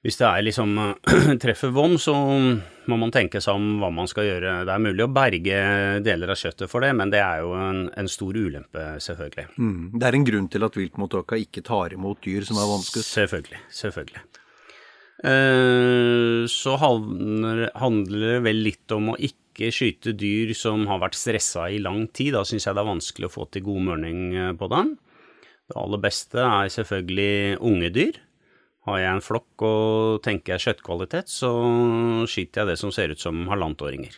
[0.00, 0.78] hvis det er liksom
[1.42, 2.14] treffer vom, så
[2.88, 4.54] må man tenke seg om hva man skal gjøre.
[4.64, 5.58] Det er mulig å berge
[6.06, 9.46] deler av kjøttet for det, men det er jo en, en stor ulempe, selvfølgelig.
[10.00, 13.06] Det er en grunn til at viltmottaka ikke tar imot dyr som er vannskutt.
[13.10, 13.60] Selvfølgelig.
[13.76, 14.24] Selvfølgelig.
[15.20, 21.18] Eh, så handler, handler det vel litt om å ikke skyte dyr som har vært
[21.18, 22.32] stressa i lang tid.
[22.38, 24.96] Da syns jeg det er vanskelig å få til god mørning eh, på dem.
[25.70, 28.24] Det aller beste er selvfølgelig unge dyr.
[28.88, 31.50] Har jeg en flokk og tenker jeg kjøttkvalitet, så
[32.30, 34.14] skyter jeg det som ser ut som halvannetåringer.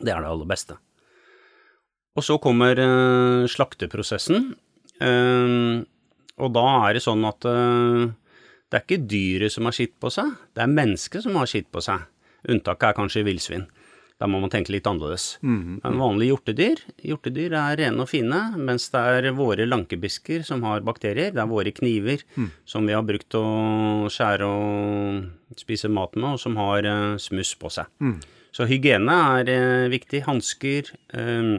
[0.00, 0.78] Det er det aller beste.
[2.14, 4.52] Og så kommer uh, slakteprosessen.
[5.02, 5.82] Uh,
[6.42, 8.10] og da er det sånn at uh,
[8.70, 11.70] Det er ikke dyret som har skitt på seg, det er mennesket som har skitt
[11.74, 12.06] på seg.
[12.50, 13.68] Unntaket er kanskje villsvin.
[14.20, 15.38] Da må man tenke litt annerledes.
[15.42, 20.62] Mm, Men vanlige hjortedyr, hjortedyr er rene og fine, mens det er våre lankebisker som
[20.62, 21.32] har bakterier.
[21.34, 22.50] Det er våre kniver Mm.
[22.64, 27.54] som vi har brukt å skjære og spise mat med, og som har uh, smuss
[27.58, 27.86] på seg.
[28.00, 28.20] Mm.
[28.54, 30.22] Så hygiene er uh, viktig.
[30.28, 30.92] Hansker.
[31.12, 31.58] um,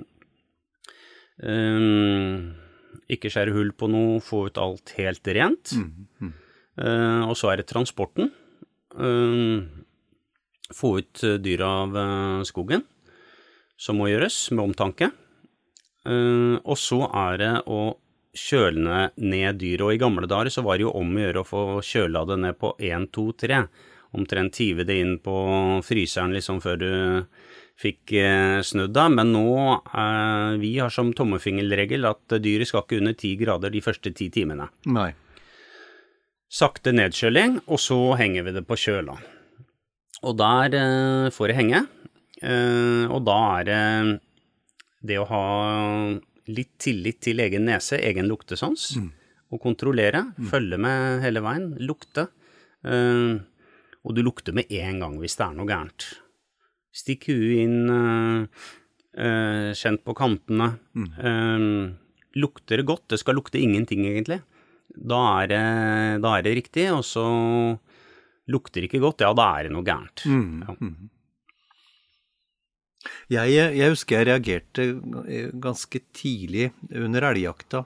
[1.43, 2.53] um,
[3.11, 5.75] ikke skjære hull på noe, få ut alt helt rent.
[5.77, 6.31] Mm.
[6.75, 8.31] Eh, og så er det transporten.
[8.97, 9.61] Eh,
[10.73, 12.86] få ut dyr dyra av eh, skogen,
[13.78, 15.12] som må gjøres med omtanke.
[16.06, 17.82] Eh, og så er det å
[18.36, 19.84] kjøle ned dyret.
[19.86, 22.39] Og i gamle dager så var det jo om å gjøre å få kjøla det
[22.43, 23.62] ned på 1, 2, 3.
[24.15, 25.36] Omtrent hive det inn på
[25.84, 26.91] fryseren liksom før du
[27.80, 29.51] fikk eh, snudd deg, Men nå,
[29.84, 34.32] eh, vi har som tommefingerregel at dyret skal ikke under 10 grader de første 10
[34.36, 34.69] timene.
[34.88, 35.12] Nei.
[36.56, 39.17] Sakte nedkjøling, og så henger vi det på kjøla.
[40.23, 41.82] Og der eh, får det henge.
[42.41, 43.82] Eh, og da er det
[45.06, 45.45] det å ha
[46.49, 48.95] litt tillit til egen nese, egen luktesans,
[49.54, 50.23] og kontrollere.
[50.49, 51.71] Følge med hele veien.
[51.84, 52.30] Lukte.
[52.86, 53.36] Eh,
[54.06, 56.10] og du lukter med en gang hvis det er noe gærent.
[56.95, 58.49] Stikk huet inn,
[59.75, 60.69] kjent på kantene.
[60.95, 61.65] Eh,
[62.39, 63.08] lukter det godt?
[63.12, 64.39] Det skal lukte ingenting, egentlig.
[64.95, 65.63] Da er det,
[66.23, 67.25] da er det riktig, og så
[68.51, 70.25] lukter ikke godt, ja, da er det noe gærent.
[70.29, 70.63] Mm.
[73.29, 73.43] Ja.
[73.45, 74.88] Jeg, jeg husker jeg reagerte
[75.62, 77.84] ganske tidlig under elgjakta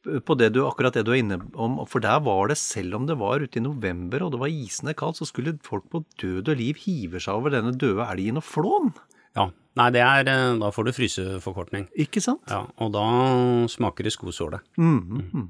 [0.00, 3.06] på det du, akkurat det du er inne om, for der var det, selv om
[3.08, 6.48] det var ute i november og det var isende kaldt, så skulle folk på død
[6.48, 8.94] og liv hive seg over denne døde elgen og flå den.
[9.36, 9.50] Ja.
[9.78, 11.84] Nei, det er eh, Da får du fryseforkortning.
[12.02, 12.42] Ikke sant?
[12.50, 13.04] Ja, og da
[13.70, 14.58] smaker det skosåle.
[14.80, 15.44] Mm, mm.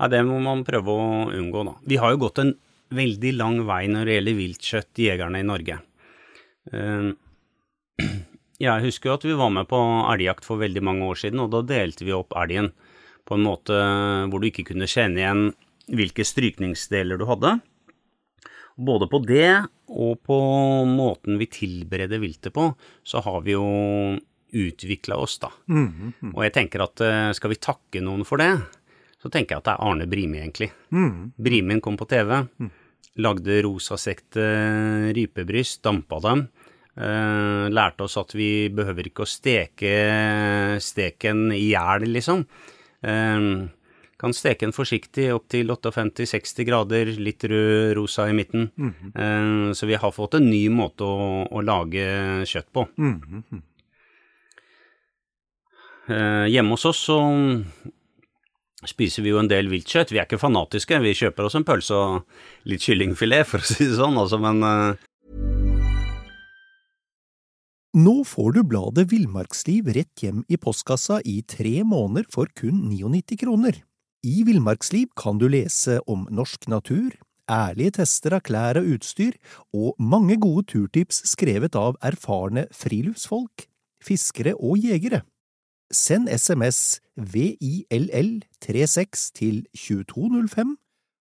[0.00, 1.06] Nei, det må man prøve å
[1.38, 1.78] unngå, da.
[1.88, 2.52] Vi har jo gått en
[2.94, 5.78] veldig lang vei når det gjelder viltkjøtt, jegerne i Norge.
[6.72, 7.10] Eh,
[8.60, 9.78] Jeg husker jo at vi var med på
[10.12, 12.68] elgjakt for veldig mange år siden, og da delte vi opp elgen
[13.24, 13.76] på en måte
[14.28, 15.44] hvor du ikke kunne kjenne igjen
[15.90, 17.54] hvilke strykningsdeler du hadde.
[18.80, 20.36] Både på det og på
[20.88, 22.68] måten vi tilbereder viltet på,
[23.02, 23.64] så har vi jo
[24.50, 25.50] utvikla oss, da.
[25.70, 28.50] Mm, mm, Og jeg tenker at eh, skal vi takke noen for det,
[29.22, 30.70] så tenker jeg at det er Arne Brimi, egentlig.
[30.92, 31.32] mm.
[31.38, 32.32] Brimin kom på TV,
[33.18, 34.44] lagde rosasekte
[35.16, 36.48] rypebryst, dampa dem.
[36.96, 39.92] eh, lærte oss at vi behøver ikke å steke
[40.82, 42.44] steken i hjel, liksom.
[43.02, 43.68] Eh,
[44.20, 48.68] kan steke den forsiktig opp til 58-60 grader, litt rød rosa i midten.
[49.14, 52.88] Eh, så vi har fått en ny måte å, å lage kjøtt på.
[52.98, 53.20] Mm,
[53.50, 53.62] -hmm.
[56.50, 57.20] Hjemme hos oss så
[58.88, 60.12] spiser vi jo en del viltkjøtt.
[60.14, 63.88] Vi er ikke fanatiske, vi kjøper oss en pølse og litt kyllingfilet, for å si
[63.90, 65.06] det sånn, altså, men uh...
[67.90, 73.40] Nå får du bladet Villmarksliv rett hjem i postkassa i tre måneder for kun 99
[73.40, 73.80] kroner.
[74.22, 77.16] I Villmarksliv kan du lese om norsk natur,
[77.50, 79.34] ærlige tester av klær og utstyr,
[79.74, 83.66] og mange gode turtips skrevet av erfarne friluftsfolk,
[84.06, 85.24] fiskere og jegere.
[85.92, 90.78] Send SMS VILL36 til 2205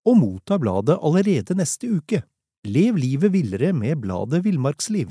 [0.06, 2.22] og motta bladet allerede neste uke.
[2.66, 5.08] Lev livet villere med bladet Villmarksliv.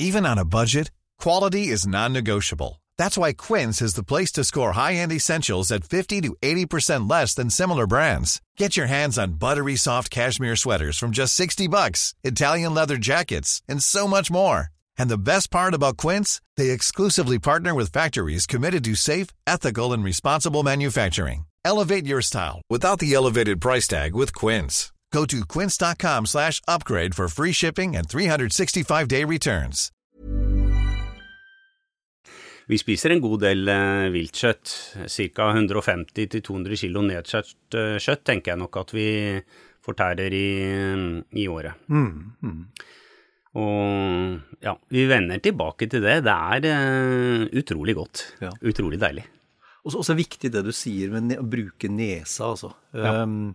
[0.00, 0.90] Even on a budget,
[1.22, 2.80] quality is non-negotiable.
[2.98, 7.34] That's why Quince is the place to score high-end essentials at 50 to 80% less
[7.34, 8.40] than similar brands.
[8.56, 13.62] Get your hands on buttery soft cashmere sweaters from just 60 bucks, Italian leather jackets,
[13.68, 14.70] and so much more.
[14.98, 19.92] And the best part about Quince, they exclusively partner with factories committed to safe, ethical,
[19.92, 21.46] and responsible manufacturing.
[21.64, 24.92] Elevate your style without the elevated price tag with Quince.
[25.12, 29.92] Go to quince.com slash upgrade for free shipping and 365-day returns.
[32.66, 34.72] vi spiser en god del eh, viltkjøtt.
[35.04, 35.48] Ca.
[35.52, 39.08] 150-200 kilo nedskjært eh, kjøtt tenker jeg nok at vi
[39.84, 40.48] fortærer i,
[41.42, 41.84] i året.
[41.92, 42.60] Mm, mm.
[43.54, 46.18] Og ja, vi vender tilbake til det.
[46.26, 48.24] Det er eh, utrolig godt.
[48.42, 48.50] Ja.
[48.66, 49.28] Utrolig deilig.
[49.84, 52.72] Og så også viktig det du sier med ne å bruke nesa, altså.
[52.96, 53.20] Ja.
[53.22, 53.52] Um,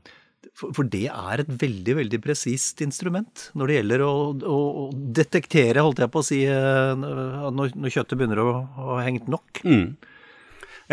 [0.55, 4.85] for, for det er et veldig, veldig presist instrument når det gjelder å, å, å
[4.93, 9.61] detektere, holdt jeg på å si, eh, når, når kjøttet begynner å ha hengt nok.
[9.67, 9.97] Mm.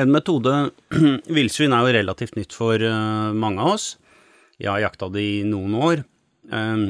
[0.02, 0.54] En metode
[1.36, 3.90] Villsvin er jo relativt nytt for eh, mange av oss.
[4.58, 6.02] Jeg har jakta det i noen år,
[6.48, 6.86] um,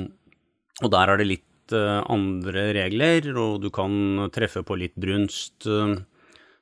[0.85, 5.67] og der er det litt eh, andre regler, og du kan treffe på litt brunst,
[5.67, 5.97] eh,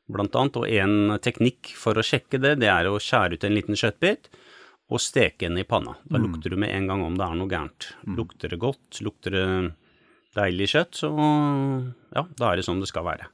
[0.09, 0.57] blant annet.
[0.57, 4.29] Og en teknikk for å sjekke det, det er å skjære ut en liten kjøttbit,
[4.93, 5.97] og steke den i panna.
[6.05, 7.93] Da lukter du med en gang om det er noe gærent.
[8.05, 9.47] Lukter det godt, lukter det
[10.35, 13.29] deilig kjøtt, så ja, da er det sånn det skal være.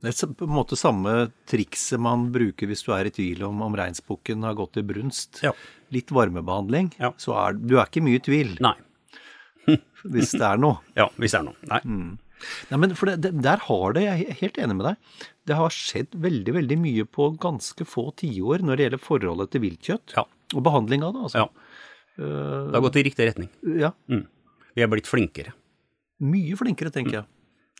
[0.00, 3.60] Det er på en måte samme trikset man bruker hvis du er i tvil om
[3.66, 5.42] om reinsbukken har gått i brunst.
[5.42, 5.52] Ja.
[5.92, 7.10] Litt varmebehandling, Ja.
[7.18, 8.74] så er du er ikke mye i tvil Nei.
[10.04, 10.80] Hvis det er noe.
[10.98, 11.70] Ja, hvis det er noe.
[11.70, 11.80] Nei.
[12.72, 15.58] Nei, men for det, det, Der har det, jeg er helt enig med deg, det
[15.58, 20.16] har skjedd veldig veldig mye på ganske få tiår når det gjelder forholdet til viltkjøtt.
[20.18, 20.26] Ja.
[20.52, 21.44] Og behandling av det, altså.
[21.44, 21.82] Ja.
[22.18, 23.48] Det har gått i riktig retning.
[23.78, 23.92] Ja.
[24.06, 25.54] Vi er blitt flinkere.
[26.22, 27.28] Mye flinkere, tenker jeg.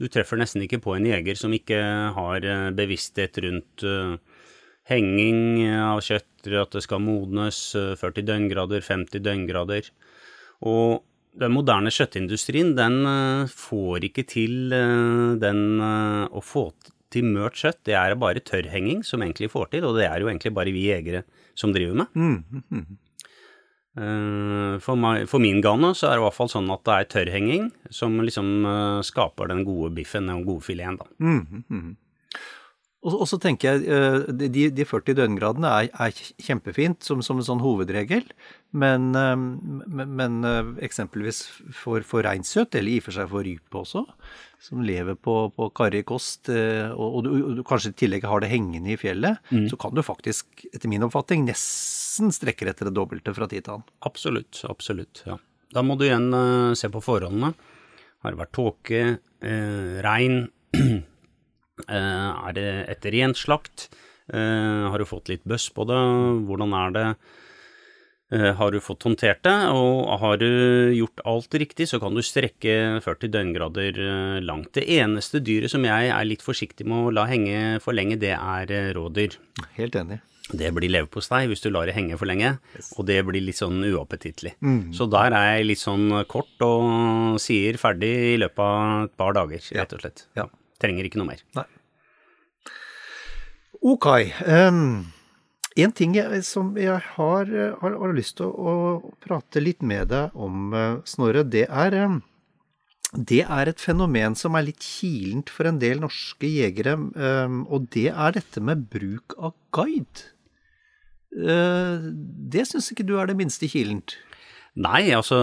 [0.01, 1.79] Du treffer nesten ikke på en jeger som ikke
[2.17, 4.15] har eh, bevissthet rundt eh,
[4.89, 9.91] henging av kjøtt, at det skal modnes, eh, 40 døgngrader, 50 døgngrader.
[10.67, 11.05] Og
[11.40, 16.68] den moderne kjøttindustrien, den eh, får ikke til eh, den eh, å få
[17.12, 17.83] til mørt kjøtt.
[17.88, 20.88] Det er bare tørrhenging som egentlig får til, og det er jo egentlig bare vi
[20.90, 21.25] jegere
[21.59, 22.12] som driver med.
[22.16, 22.99] Mm.
[24.81, 27.11] For, meg, for min gane så er det i hvert fall sånn at det er
[27.12, 28.64] tørrhenging som liksom
[29.05, 31.11] skaper den gode biffen den gode fileten, da.
[33.03, 37.41] Og, og så tenker jeg, eh, de, de 40 døgngradene er, er kjempefint som, som
[37.41, 38.29] en sånn hovedregel,
[38.79, 41.43] men, eh, men, men eh, eksempelvis
[41.75, 44.05] for, for reinsøt, eller i og for seg for rype også,
[44.62, 48.45] som lever på, på karrig kost, og, og, du, og du kanskje i tillegg har
[48.45, 52.95] det hengende i fjellet, så kan du faktisk, etter min oppfatning, nesten strekke etter det
[52.95, 53.91] dobbelte fra tid til annen.
[54.07, 55.25] Absolutt, absolutt.
[55.27, 55.41] ja.
[55.75, 56.29] Da må du igjen
[56.79, 57.51] se på forholdene.
[58.23, 59.01] Har det vært tåke,
[59.43, 60.45] eh, regn,
[61.89, 63.89] er det et rent slakt?
[64.33, 66.03] Eh, har du fått litt bøss på det?
[66.49, 67.07] Hvordan er det?
[68.33, 69.57] Eh, har du fått håndtert det?
[69.77, 70.49] Og har du
[70.97, 74.73] gjort alt riktig, så kan du strekke 40 døgngrader eh, langt.
[74.79, 78.33] Det eneste dyret som jeg er litt forsiktig med å la henge for lenge, det
[78.39, 79.37] er eh, rådyr.
[79.77, 80.23] Helt enig.
[80.53, 82.57] Det blir leverpostei hvis du lar det henge for lenge,
[82.99, 84.57] og det blir litt sånn uappetittlig.
[84.93, 89.37] Så der er jeg litt sånn kort og sier ferdig i løpet av et par
[89.39, 90.27] dager, rett og slett.
[90.37, 90.49] Ja.
[90.49, 90.51] Ja.
[90.83, 91.42] Trenger ikke noe mer.
[91.59, 91.68] Nei.
[93.83, 94.07] Ok.
[94.47, 95.12] Um,
[95.77, 99.83] en ting jeg, som jeg har, eh, har, har lyst til å, å prate litt
[99.83, 102.21] med deg om, eh, Snorre, det er, um,
[103.12, 107.90] det er et fenomen som er litt kilent for en del norske jegere, ehm, og
[107.92, 110.31] det er dette med bruk av guide.
[111.33, 112.07] Eh,
[112.53, 114.16] det syns ikke du er det minste kilent.
[114.81, 115.37] Nei, altså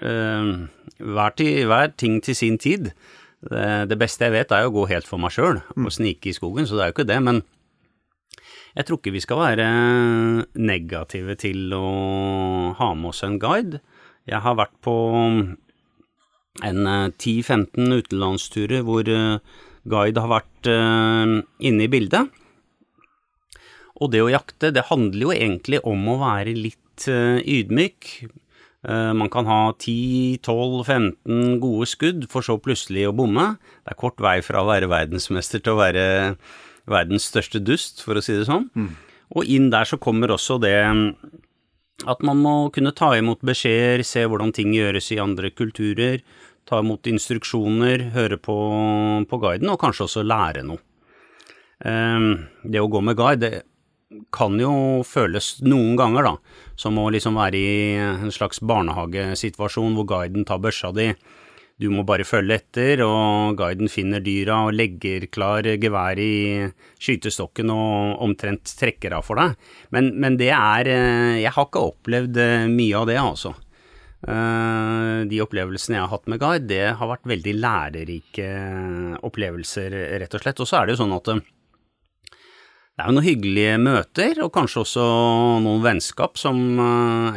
[0.00, 2.90] hver, til, hver ting til sin tid.
[3.46, 6.36] Det, det beste jeg vet, er å gå helt for meg sjøl og snike i
[6.36, 7.20] skogen, så det er jo ikke det.
[7.24, 7.42] Men
[8.76, 9.68] jeg tror ikke vi skal være
[10.60, 11.86] negative til å
[12.76, 13.80] ha med oss en guide.
[14.28, 14.96] Jeg har vært på
[16.66, 19.38] en eh, 10-15 utenlandsturer hvor eh,
[19.86, 21.36] guide har vært eh,
[21.70, 22.32] inne i bildet.
[23.96, 28.10] Og det å jakte, det handler jo egentlig om å være litt eh, ydmyk.
[28.86, 33.56] Eh, man kan ha 10-12-15 gode skudd, for så plutselig å bomme.
[33.84, 36.06] Det er kort vei fra å være verdensmester til å være
[36.86, 38.68] verdens største dust, for å si det sånn.
[39.34, 40.76] Og inn der så kommer også det
[42.06, 46.20] at man må kunne ta imot beskjeder, se hvordan ting gjøres i andre kulturer,
[46.68, 48.54] ta imot instruksjoner, høre på,
[49.26, 50.78] på guiden, og kanskje også lære noe.
[51.82, 52.28] Eh,
[52.62, 53.64] Det å gå med guide, det
[54.34, 60.06] kan jo føles noen ganger, da, som å liksom være i en slags barnehagesituasjon hvor
[60.12, 61.10] guiden tar børsa di.
[61.76, 66.64] Du må bare følge etter, og guiden finner dyra og legger klar gevær i
[67.02, 69.58] skytestokken og omtrent trekker av for deg.
[69.92, 73.52] Men, men det er eh, Jeg har ikke opplevd eh, mye av det, altså.
[74.24, 78.48] Eh, De opplevelsene jeg har hatt med guide, det har vært veldig lærerike
[79.28, 80.64] opplevelser, rett og slett.
[80.64, 81.34] Og så er det jo sånn at
[82.96, 85.06] det er jo noen hyggelige møter, og kanskje også
[85.60, 86.56] noen vennskap som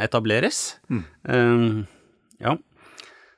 [0.88, 1.04] etableres.
[1.28, 1.66] Eh,
[2.40, 2.54] ja.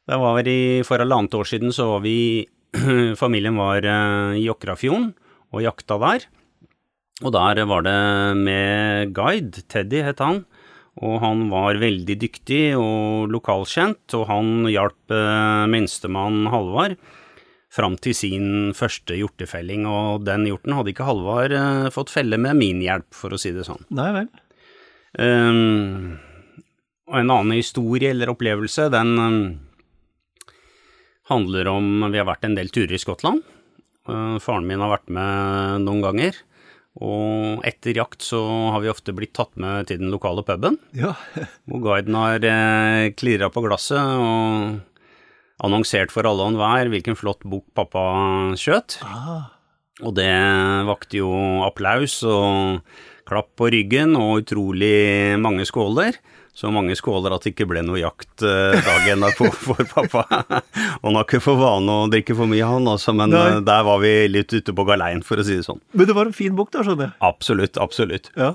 [0.07, 2.47] Det var i, For halvannet år siden så var vi
[3.23, 5.11] Familien var eh, i Åkrafjorden
[5.51, 6.29] og jakta der.
[7.27, 7.99] Og der var det
[8.39, 10.45] med guide, Teddy het han.
[11.03, 16.95] Og han var veldig dyktig og lokalkjent, og han hjalp eh, minstemann Halvard
[17.73, 22.59] fram til sin første hjortefelling, og den hjorten hadde ikke Halvard uh, fått felle med
[22.61, 23.81] min hjelp, for å si det sånn.
[23.97, 24.29] Nei vel.
[25.16, 26.18] Um,
[27.09, 29.41] og en annen historie eller opplevelse, den um,
[31.33, 33.43] handler om Vi har vært en del turer i Skottland.
[34.09, 36.39] Uh, faren min har vært med noen ganger.
[37.01, 38.39] Og etter jakt så
[38.75, 41.14] har vi ofte blitt tatt med til den lokale puben, Ja.
[41.64, 44.83] hvor guiden har eh, klirra på glasset og
[45.62, 48.03] annonsert for alle og enhver hvilken flott bukk pappa
[48.59, 49.00] skjøt.
[50.03, 50.30] Og det
[50.88, 51.30] vakte jo
[51.66, 52.80] applaus og
[53.28, 56.16] klapp på ryggen og utrolig mange skåler.
[56.53, 60.24] Så mange skåler at det ikke ble noe jakt eh, dagen derpå for pappa.
[61.05, 63.44] Han har ikke for vane å drikke for mye, han altså, men Nei.
[63.55, 65.80] eh, der var vi litt ute på galeien, for å si det sånn.
[65.96, 67.16] Men det var en fin bok, da, skjønner jeg.
[67.24, 68.28] Absolutt, absolutt.
[68.36, 68.50] Ja.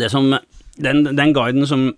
[0.00, 0.32] Det som,
[0.80, 1.90] den, den guiden som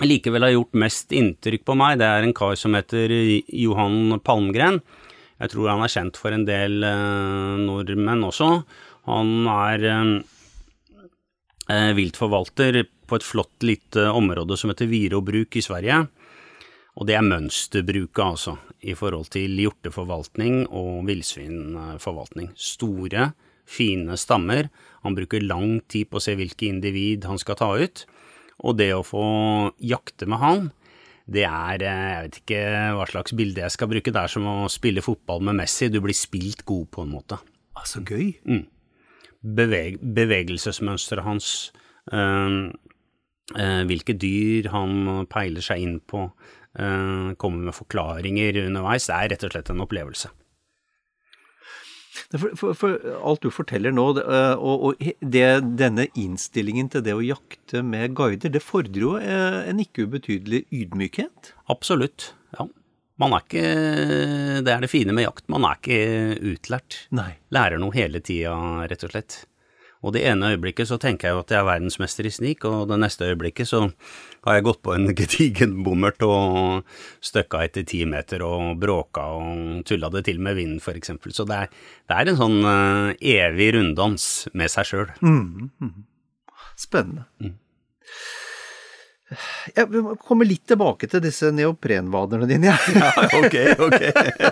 [0.00, 3.12] likevel har gjort mest inntrykk på meg, det er en kar som heter
[3.52, 4.80] Johan Palmgren.
[5.42, 8.48] Jeg tror han er kjent for en del eh, nordmenn også.
[9.10, 10.10] Han er eh,
[11.66, 16.04] eh, viltforvalter på et flott lite område som heter Virobruk i Sverige.
[17.00, 22.52] Og det er mønsterbruket, altså, i forhold til hjorteforvaltning og villsvinforvaltning.
[22.54, 23.30] Store,
[23.66, 24.68] fine stammer.
[25.02, 28.04] Han bruker lang tid på å se hvilke individ han skal ta ut.
[28.62, 29.24] Og det å få
[29.82, 30.70] jakte med han,
[31.32, 32.60] det er eh, Jeg vet ikke
[32.98, 34.12] hva slags bilde jeg skal bruke.
[34.14, 35.90] Det er som å spille fotball med Messi.
[35.90, 37.38] Du blir spilt god på en måte
[37.72, 38.34] Ah, så gøy.
[39.42, 41.72] beveg bevegelsesmønsteret hans,
[42.12, 42.68] øh,
[43.88, 46.28] hvilke dyr han peiler seg inn på,
[46.78, 50.30] øh, kommer med forklaringer underveis, det er rett og slett en opplevelse.
[52.12, 55.46] For, for, for alt du forteller nå, det, eh, og, og det,
[55.80, 60.66] denne innstillingen til det å jakte med guider, det fordrer jo eh, en ikke ubetydelig
[60.68, 61.54] ydmykhet.
[61.72, 62.68] Absolutt, ja.
[63.20, 63.64] Man er ikke,
[64.66, 67.04] det er det fine med jakt, man er ikke utlært.
[67.14, 67.30] Nei.
[67.54, 68.54] Lærer noe hele tida,
[68.90, 69.42] rett og slett.
[70.02, 72.88] Og det ene øyeblikket så tenker jeg jo at jeg er verdensmester i snik, og
[72.90, 73.84] det neste øyeblikket så
[74.46, 76.86] har jeg gått på en gedigen bommert og
[77.24, 81.34] støkka etter ti meter og bråka og tulla det til med vinden, eksempel.
[81.34, 81.74] Så det er,
[82.10, 85.12] det er en sånn uh, evig runddans med seg sjøl.
[86.78, 87.28] Spennende.
[89.72, 89.86] Jeg
[90.26, 92.72] kommer litt tilbake til disse neoprenvaderne dine.
[92.72, 93.12] Ja.
[93.40, 94.02] ok, ok.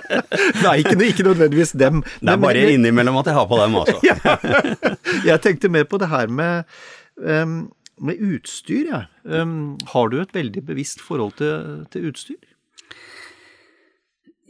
[0.64, 2.00] Nei, ikke, ikke nødvendigvis dem.
[2.20, 3.98] Det er bare innimellom at jeg har på dem, altså.
[5.26, 6.80] Jeg tenkte mer på det her med,
[7.20, 7.60] um,
[8.00, 9.08] med utstyr, jeg.
[9.24, 12.40] Um, har du et veldig bevisst forhold til, til utstyr?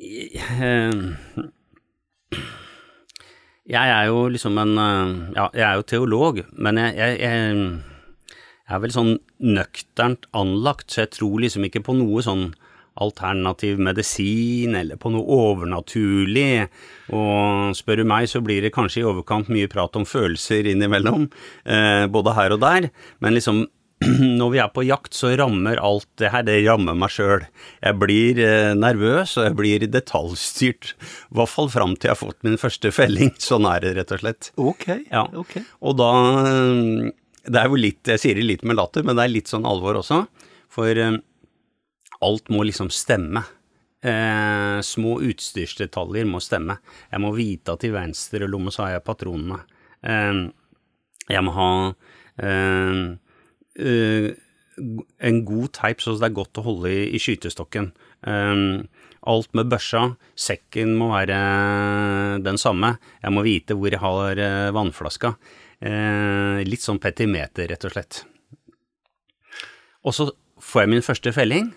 [0.01, 0.94] Eh,
[3.70, 7.59] Jeg er jo liksom en eh, Ja, jeg er jo teolog, men jeg, jeg, jeg,
[8.70, 12.53] jeg er vel sånn nøkternt anlagt, så jeg tror liksom ikke på noe sånn
[13.03, 16.68] alternativ medisin eller på noe overnaturlig.
[17.16, 21.28] Og spør du meg, så blir det kanskje i overkant mye prat om følelser innimellom,
[21.64, 22.90] eh, både her og der.
[23.24, 23.66] Men liksom
[24.40, 27.44] når vi er på jakt, så rammer alt det her, det rammer meg sjøl.
[27.84, 30.94] Jeg blir eh, nervøs, og jeg blir detaljstyrt.
[31.28, 33.34] I hvert fall fram til jeg har fått min første felling.
[33.51, 34.53] Sånn er det, rett og slett.
[34.61, 34.86] Ok.
[35.11, 35.26] Ja.
[35.36, 35.59] ok.
[35.84, 36.12] Og da
[36.46, 37.11] eh,
[37.51, 39.68] Det er jo litt Jeg sier det litt med latter, men det er litt sånn
[39.68, 40.22] alvor også.
[40.72, 41.20] For eh,
[42.24, 43.42] alt må liksom stemme.
[44.00, 46.78] Eh, små utstyrsdetaljer må stemme.
[47.10, 49.60] Jeg må vite at i venstre lomme så har jeg patronene.
[50.00, 50.46] Eh,
[51.30, 51.72] jeg må ha
[52.42, 53.02] eh,
[53.84, 54.30] eh,
[55.30, 57.90] en god teip så det er godt å holde i, i skytestokken.
[58.24, 58.64] Eh,
[59.30, 61.40] alt med børsa, sekken må være
[62.44, 62.94] den samme.
[63.20, 65.34] Jeg må vite hvor jeg har eh, vannflaska.
[65.80, 68.18] Litt sånn petimeter, rett og slett.
[70.04, 70.26] Og så
[70.60, 71.70] får jeg min første felling.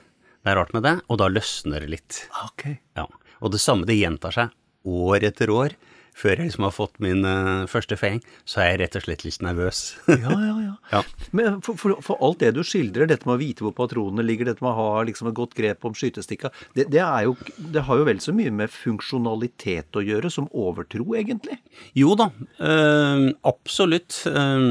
[0.44, 2.22] Det er rart med det, og da løsner det litt.
[2.44, 2.68] Ok.
[3.00, 3.08] Ja.
[3.44, 4.52] Og det samme, det gjentar seg
[4.84, 5.76] år etter år.
[6.14, 9.24] Før jeg liksom har fått min uh, første feing, så er jeg rett og slett
[9.26, 9.80] litt nervøs.
[10.12, 10.70] Ja, ja, ja.
[10.94, 11.00] Ja.
[11.34, 14.46] Men for, for, for alt det du skildrer, dette med å vite hvor patronene ligger,
[14.52, 17.34] dette med å ha liksom et godt grep om skytestikka, det, det, er jo,
[17.74, 21.58] det har jo vel så mye med funksjonalitet å gjøre som overtro, egentlig.
[21.98, 22.30] Jo da,
[22.62, 24.20] øh, absolutt.
[24.30, 24.68] eh,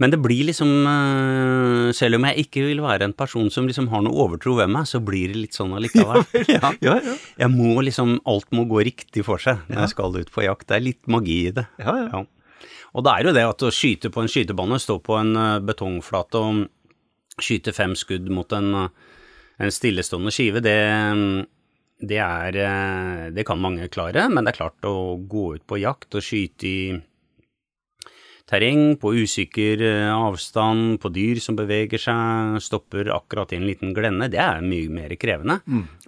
[0.00, 3.90] men det blir liksom eh, Selv om jeg ikke vil være en person som liksom
[3.92, 6.24] har noe overtro ved meg, så blir det litt sånn allikevel.
[6.54, 6.72] ja.
[6.80, 7.16] Ja, ja.
[7.42, 10.68] Jeg må liksom Alt må gå riktig for seg når jeg skal ut på jakt.
[10.70, 11.66] Det er litt magi i det.
[11.82, 12.22] Ja, ja.
[12.96, 15.60] Og det er jo det at å skyte på en skytebane, stå på en eh,
[15.68, 16.64] betongflate og
[17.40, 19.20] skyte fem skudd mot en, eh,
[19.60, 20.78] en stillestående skive, det,
[22.00, 26.16] det er Det kan mange klare, men det er klart å gå ut på jakt
[26.16, 26.80] og skyte i
[28.50, 33.94] terreng, på usikker eh, avstand, på dyr som beveger seg, stopper akkurat i en liten
[33.94, 35.60] glenne, det er mye mer krevende.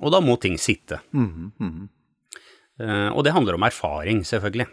[0.03, 0.99] Og da må ting sitte.
[2.83, 4.67] Eh, Og det handler om erfaring, selvfølgelig.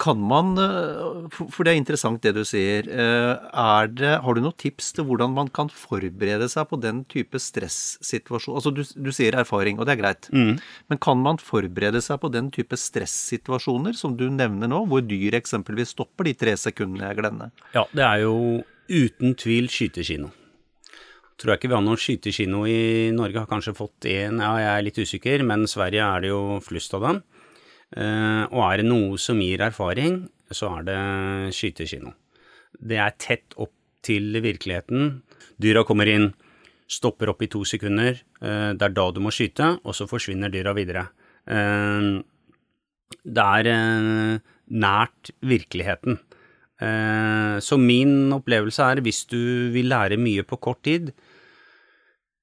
[0.00, 4.40] Kan man, eh, for det er interessant det du sier, eh, er det, har du
[4.42, 8.56] noen tips til hvordan man kan forberede seg på den type stressituasjon?
[8.58, 12.32] Altså du, du sier erfaring, og det er greit, men kan man forberede seg på
[12.34, 17.20] den type stressituasjoner som du nevner nå, hvor dyr eksempelvis stopper de tre sekundene jeg
[17.20, 17.54] glemmer?
[17.76, 18.36] Ja, det er jo
[18.88, 20.32] uten tvil skytekino.
[21.38, 23.44] tror jeg ikke vi har noen skytekino i Norge.
[23.44, 26.94] Har kanskje fått én, ja, jeg er litt usikker, men Sverige er det jo flust
[26.98, 27.20] av dem.
[27.96, 30.98] Eh, og er det noe som gir erfaring, så er det
[31.56, 32.12] skytekino.
[32.78, 33.72] Det er tett opp
[34.04, 35.22] til virkeligheten.
[35.60, 36.30] Dyra kommer inn,
[36.88, 38.20] stopper opp i to sekunder.
[38.42, 41.08] Eh, det er da du må skyte, og så forsvinner dyra videre.
[41.48, 42.20] Eh,
[43.24, 46.18] det er nært virkeligheten.
[46.78, 51.08] Så min opplevelse er, hvis du vil lære mye på kort tid,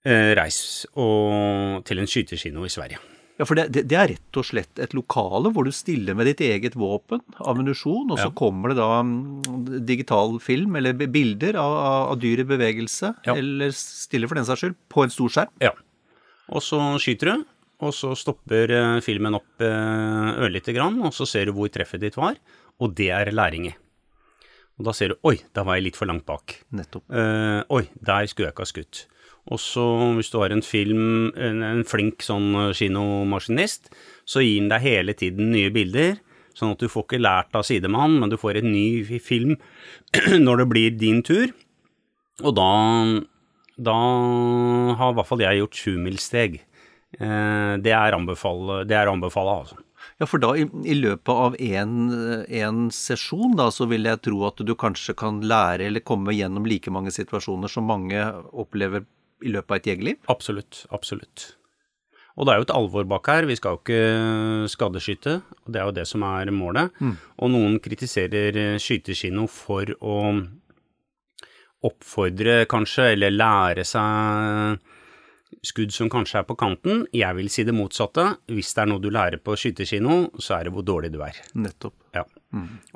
[0.03, 0.57] reis
[0.91, 3.14] til en skytekino i Sverige.
[3.35, 6.39] Ja, for det, det, er rett og slett et lokale hvor du stiller med ditt
[6.45, 8.35] eget våpen, ammunisjon, og så Ja.
[8.37, 13.35] kommer det da mm, digital film eller bilder av, av, av dyr i bevegelse, Ja.
[13.35, 15.51] eller stiller for den saks skyld, på en stor skjerm.
[15.59, 15.73] Ja.
[16.47, 17.45] Og så skyter du,
[17.83, 21.99] og så stopper eh, filmen opp eh, ørlite grann, og så ser du hvor treffet
[22.05, 22.37] ditt var,
[22.79, 23.75] og det er læring i.
[24.79, 26.55] Og da ser du oi, da var jeg litt for langt bak.
[26.75, 27.03] Nettopp.
[27.11, 29.03] Eh, oi, der skulle jeg ikke ha skutt.
[29.53, 29.83] Og så
[30.17, 33.91] hvis du har en film, en, en flink sånn eh, kinomaskinist,
[34.25, 36.17] så gir den deg hele tiden nye bilder,
[36.57, 39.57] sånn at du får ikke lært av sidemann, men du får en ny film
[40.47, 41.53] når det blir din tur.
[42.43, 42.71] Og da,
[43.77, 43.97] da
[44.97, 46.61] har i hvert fall jeg gjort sjumilssteg.
[47.19, 49.81] Eh, det er anbefale, det er anbefale altså.
[50.21, 54.61] Ja, for da i, i løpet av en sesjon, da, så vil jeg tro at
[54.63, 58.21] du kanskje kan lære eller komme gjennom like mange situasjoner som mange
[58.55, 59.03] opplever
[59.43, 60.19] i løpet av et jegerliv.
[60.31, 61.55] Absolutt, absolutt.
[62.35, 65.79] Og det er jo et alvor bak her, vi skal jo ikke skadeskyte, og det
[65.79, 66.91] er jo det som er målet.
[67.39, 70.17] Og noen kritiserer eh, skytekino for å
[71.85, 74.83] oppfordre kanskje, eller lære seg
[75.65, 77.05] skudd som kanskje er på kanten.
[77.15, 78.25] Jeg vil si det motsatte.
[78.51, 81.39] Hvis det er noe du lærer på skytekino, så er det hvor dårlig du er.
[81.55, 81.95] Nettopp.
[82.17, 82.25] Ja.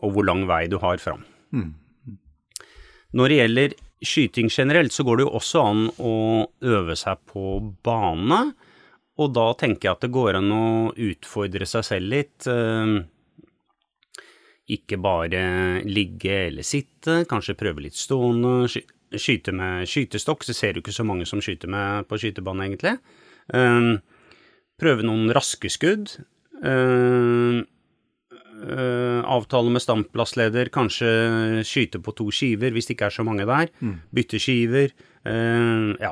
[0.03, 1.23] Og hvor lang vei du har fram.
[3.15, 6.13] Når det gjelder skyting generelt, så går det jo også an å
[6.63, 8.41] øve seg på bane.
[9.19, 12.47] Og da tenker jeg at det går an å utfordre seg selv litt.
[12.47, 12.99] eh,
[14.69, 18.69] Ikke bare ligge eller sitte, kanskje prøve litt stående.
[19.09, 22.99] Skyte med skytestokk, så ser du ikke så mange som skyter med på skytebane, egentlig.
[23.53, 23.97] Eh,
[24.79, 26.13] Prøve noen raske skudd.
[28.59, 33.47] Eh, avtale med standplassleder, kanskje skyte på to skiver hvis det ikke er så mange
[33.47, 33.71] der.
[34.15, 34.91] Bytte skiver.
[35.27, 36.11] Uh, ja.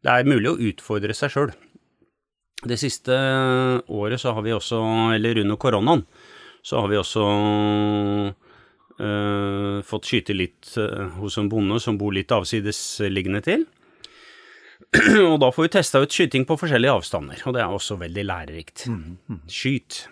[0.00, 1.50] Det er mulig å utfordre seg sjøl.
[2.66, 3.14] Det siste
[3.90, 4.78] året så har vi også,
[5.16, 6.04] eller under koronaen,
[6.62, 7.24] så har vi også
[9.00, 10.74] uh, fått skyte litt
[11.18, 13.66] hos en bonde som bor litt avsidesliggende til.
[15.30, 18.26] og da får vi testa ut skyting på forskjellige avstander, og det er også veldig
[18.30, 18.88] lærerikt.
[19.50, 20.04] Skyt.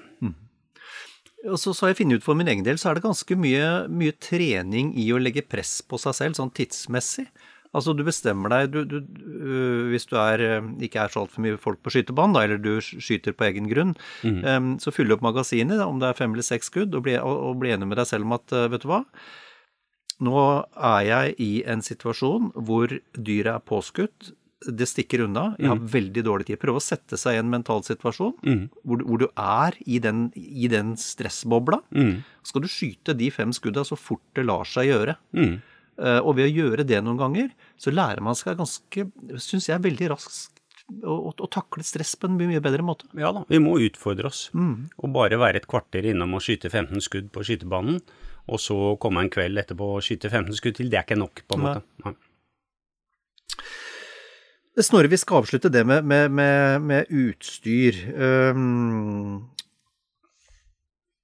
[1.46, 3.36] Og så, så har jeg funnet ut for min egen del, så er det ganske
[3.38, 7.28] mye, mye trening i å legge press på seg selv, sånn tidsmessig.
[7.76, 11.44] Altså du bestemmer deg, du, du, øh, hvis du er, øh, ikke er så altfor
[11.44, 13.92] mye folk på skytebanen, da, eller du skyter på egen grunn,
[14.24, 17.18] øhm, så fyller du opp magasinet, om det er fem eller seks skudd, og bli,
[17.20, 19.02] og, og bli enig med deg selv om at, øh, vet du hva,
[20.24, 20.40] nå
[20.74, 24.32] er jeg i en situasjon hvor dyret er påskutt,
[24.66, 26.58] det stikker unna, jeg har veldig dårlig tid.
[26.58, 28.34] Prøv å sette seg i en mental situasjon
[28.84, 31.82] hvor, du- hvor du er i den, i den stressbobla.
[32.42, 35.16] Skal du skyte de fem skudda så fort det lar seg gjøre.
[35.98, 39.80] Eh, og ved å gjøre det noen ganger, så lærer man seg ganske, syns jeg,
[39.82, 40.54] veldig raskt
[41.04, 43.04] å, å, takle stress på en mye, bedre måte.
[43.18, 44.48] Ja da, vi må utfordre oss.
[44.54, 48.00] Og bare være et kvarter innom og skyte 15 skudd på skytebanen,
[48.48, 51.42] og så komme en kveld etterpå og skyte 15 skudd til, det er ikke nok,
[51.46, 51.82] på en måte.
[52.06, 52.14] Nei.
[54.78, 57.96] Snorre, vi skal avslutte det med, med, med, med utstyr.
[58.14, 59.48] Um,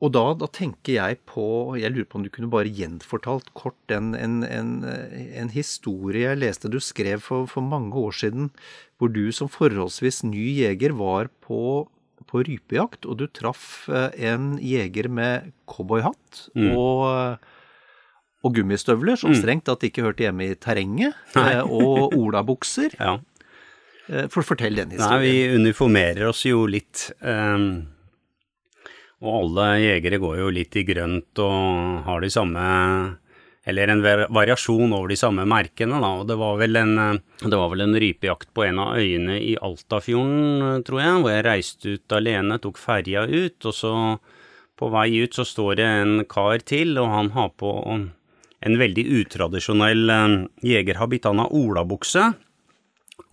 [0.03, 1.45] og da, da tenker jeg på
[1.79, 6.41] Jeg lurer på om du kunne bare gjenfortalt kort en, en, en, en historie jeg
[6.43, 8.51] leste du skrev for, for mange år siden,
[8.99, 11.87] hvor du som forholdsvis ny jeger var på,
[12.27, 17.39] på rypejakt, og du traff eh, en jeger med cowboyhatt og
[18.45, 22.93] og gummistøvler, som strengt tatt ikke hørte hjemme i terrenget, eh, og olabukser.
[23.01, 23.17] Ja.
[24.09, 25.21] Eh, For Fortell den historien.
[25.21, 27.11] Nei, vi uniformerer oss jo litt.
[27.21, 27.87] Um,
[29.25, 32.65] og alle jegere går jo litt i grønt og har de samme
[33.65, 36.11] Eller en variasjon over de samme merkene, da.
[36.21, 39.39] Og det var vel en, eh, det var vel en rypejakt på en av øyene
[39.41, 43.95] i Altafjorden, eh, tror jeg, hvor jeg reiste ut alene, tok ferja ut, og så
[44.77, 49.07] på vei ut så står det en kar til, og han har på en veldig
[49.23, 51.25] utradisjonell eh, jegerhabit.
[51.25, 52.35] Han har olabukse,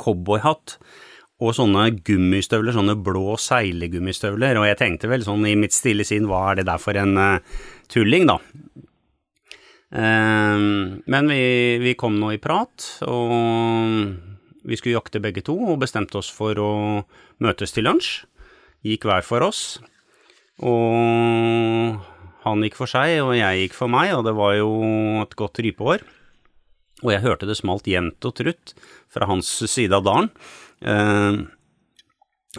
[0.01, 0.77] cowboyhatt
[1.41, 6.27] og sånne gummistøvler, sånne blå seilegummistøvler, og jeg tenkte vel sånn i mitt stille sinn,
[6.29, 8.37] hva er det der for en uh, tulling, da?
[9.91, 11.41] Uh, men vi,
[11.81, 14.13] vi kom nå i prat, og
[14.69, 16.71] vi skulle jakte begge to, og bestemte oss for å
[17.41, 18.21] møtes til lunsj.
[18.85, 19.79] Gikk hver for oss.
[20.61, 21.97] Og
[22.45, 24.71] han gikk for seg, og jeg gikk for meg, og det var jo
[25.23, 26.05] et godt rypeår.
[27.01, 28.75] Og jeg hørte det smalt jevnt og trutt
[29.11, 30.29] fra hans side av dalen.
[30.81, 31.41] Eh,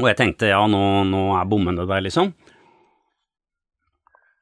[0.01, 2.33] og jeg tenkte ja, nå, nå er bommene der, liksom.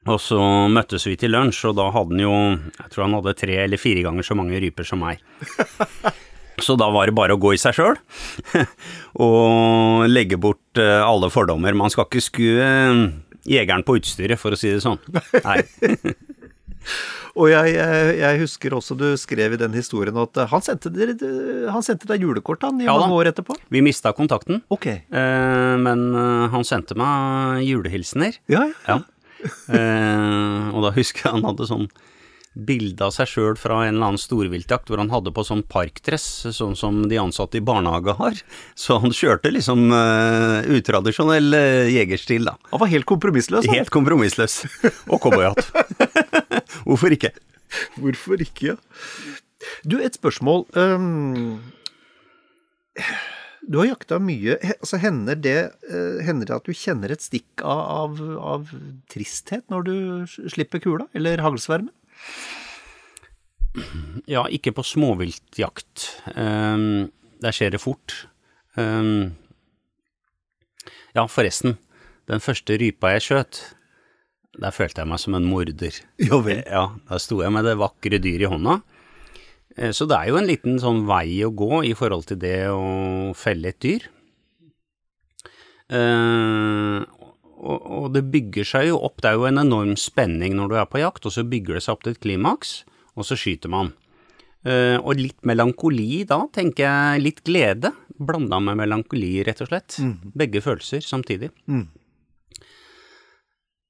[0.09, 0.41] Og så
[0.73, 3.81] møttes vi til lunsj, og da hadde han jo Jeg tror han hadde tre eller
[3.81, 5.21] fire ganger så mange ryper som meg.
[6.61, 7.95] Så da var det bare å gå i seg sjøl
[9.25, 11.73] og legge bort eh, alle fordommer.
[11.73, 13.01] Man skal ikke skue eh,
[13.49, 15.01] jegeren på utstyret, for å si det sånn.
[15.47, 15.63] Nei.
[17.39, 21.15] Og jeg, jeg, jeg husker også du skrev i den historien at han sendte, dere,
[21.71, 23.55] han sendte deg julekort han i Ja mange år etterpå.
[23.71, 24.87] Vi mista kontakten, Ok.
[24.91, 28.41] eh, men eh, han sendte meg julehilsener.
[28.51, 28.99] Ja, ja.
[28.99, 29.01] Ja.
[29.73, 31.87] Eh, og da husker jeg han hadde sånn
[32.55, 36.27] bilde av seg sjøl fra en eller annen storviltjakt hvor han hadde på sånn parkdress,
[36.57, 38.41] sånn som de ansatte i barnehage har.
[38.75, 42.57] Så han kjørte liksom uh, utradisjonell uh, jegerstil, da.
[42.73, 43.69] Han var helt kompromissløs.
[43.71, 43.79] han.
[43.79, 44.65] Helt kompromissløs.
[45.07, 45.71] Og cowboyhatt.
[46.89, 47.33] Hvorfor ikke?
[48.01, 48.79] Hvorfor ikke, ja.
[49.87, 50.65] Du, et spørsmål.
[50.75, 51.61] Um,
[53.71, 54.57] du har jakta mye.
[54.73, 58.23] Altså, hender det, eh, hender det at du kjenner et stikk av, av,
[58.55, 58.73] av
[59.13, 59.95] tristhet når du
[60.51, 61.93] slipper kula, eller haglsvermen?
[64.31, 66.07] Ja, ikke på småviltjakt.
[66.35, 67.11] Um,
[67.43, 68.15] der skjer det fort.
[68.77, 69.37] Um,
[71.15, 71.77] ja, forresten.
[72.31, 73.61] Den første rypa jeg skjøt,
[74.61, 75.97] der følte jeg meg som en morder.
[76.23, 76.63] Ja vel.
[76.67, 78.81] Ja, da sto jeg med det vakre dyret i hånda.
[79.79, 82.59] Eh, Så det er jo en liten sånn vei å gå i forhold til det
[82.75, 84.07] å felle et dyr.
[85.91, 86.99] Eh,
[87.61, 90.77] og, og det bygger seg jo opp, det er jo en enorm spenning når du
[90.81, 92.81] er på jakt, og så bygger det seg opp til et klimaks,
[93.17, 93.93] og så skyter man.
[94.61, 99.97] Uh, og litt melankoli da, tenker jeg, litt glede, blanda med melankoli, rett og slett.
[100.37, 101.53] Begge følelser samtidig.
[101.71, 101.87] Mm.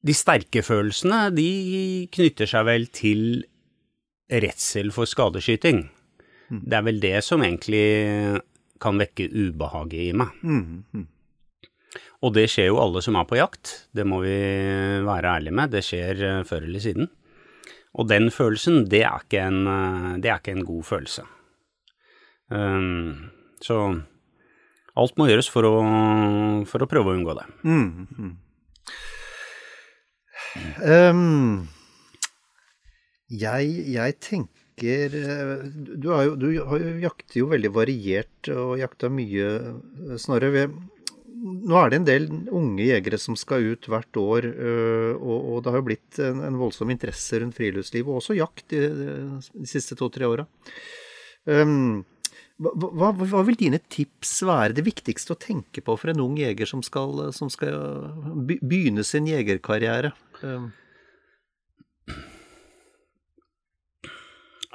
[0.01, 1.49] De sterke følelsene, de
[2.15, 3.25] knytter seg vel til
[4.31, 5.83] redsel for skadeskyting.
[6.51, 8.41] Det er vel det som egentlig
[8.83, 10.39] kan vekke ubehaget i meg.
[10.43, 11.07] Mm, mm.
[12.21, 14.37] Og det skjer jo alle som er på jakt, det må vi
[15.07, 17.09] være ærlige med, det skjer eh, før eller siden.
[17.97, 21.25] Og den følelsen, det er ikke en, eh, er ikke en god følelse.
[22.51, 23.31] Um,
[23.63, 23.77] så
[24.99, 25.75] alt må gjøres for å,
[26.67, 27.47] for å prøve å unngå det.
[27.63, 28.33] Mm, mm.
[30.83, 31.69] Um,
[33.31, 36.49] jeg, jeg tenker eh, Du, har jo, du
[37.05, 39.53] jakter jo veldig variert og jakta mye,
[40.19, 40.67] Snorre.
[41.41, 45.73] Nå er det en del unge jegere som skal ut hvert år, øh, og, det
[45.73, 48.83] har jo blitt en, voldsom interesse rundt friluftsliv, og også jakt, de,
[49.55, 50.45] de siste to-tre åra.
[51.49, 52.03] Um,
[52.61, 56.69] hva, hva, vil dine tips være det viktigste å tenke på for en ung jeger
[56.69, 57.73] som skal, som skal
[58.45, 60.13] begynne sin jegerkarriere?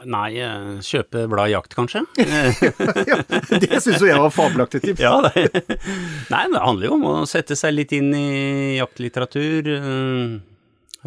[0.06, 2.04] Nei, eh, kjøpe blad jakt, kanskje?
[3.10, 3.18] ja,
[3.62, 5.02] det syns jo jeg var fabelaktig tips.
[5.02, 5.48] Ja, det.
[6.34, 10.38] Nei, det handler jo om å sette seg litt inn i jaktlitteratur, eh,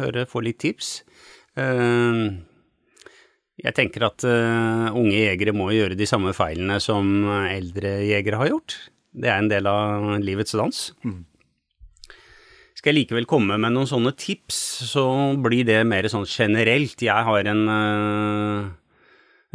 [0.03, 0.91] høre, få litt tips.
[1.59, 2.21] Eh,
[3.59, 7.09] Jeg tenker at unge jegere må gjøre de samme feilene som
[7.51, 8.77] eldre jegere har gjort.
[9.11, 10.79] Det er en del av livets dans.
[12.79, 14.55] Skal jeg likevel komme med noen sånne tips,
[14.93, 15.03] så
[15.43, 17.03] blir det mer sånn generelt.
[17.03, 17.65] Jeg har en,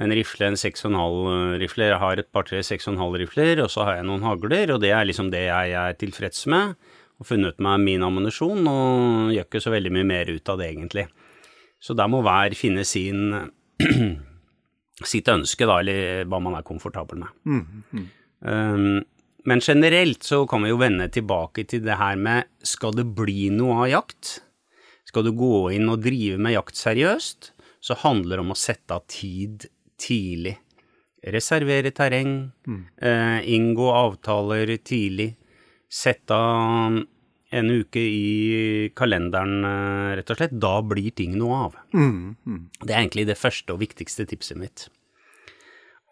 [0.00, 1.88] en rifle, en 6,5 rifle.
[1.92, 5.06] Jeg har et par-tre 6,5 rifler, og så har jeg noen hagler, og det er
[5.06, 6.74] liksom det jeg er tilfreds med.
[7.22, 10.70] Og funnet meg min ammunisjon, og gjør ikke så veldig mye mer ut av det,
[10.72, 11.06] egentlig.
[11.78, 13.28] Så der må hver finne sin
[15.12, 17.42] sitt ønske, da, eller hva man er komfortabel med.
[18.44, 19.04] Um,
[19.44, 23.50] men generelt så kan vi jo vende tilbake til det her med skal det bli
[23.52, 24.38] noe av jakt?
[25.06, 27.52] Skal du gå inn og drive med jakt seriøst,
[27.84, 29.68] så handler det om å sette av tid
[29.98, 30.56] tidlig.
[31.24, 32.52] Reservere terreng,
[33.00, 35.36] eh, inngå avtaler tidlig,
[35.88, 36.98] sette av
[37.54, 40.58] en uke i kalenderen, eh, rett og slett.
[40.58, 41.76] Da blir ting noe av.
[42.84, 44.88] Det er egentlig det første og viktigste tipset mitt.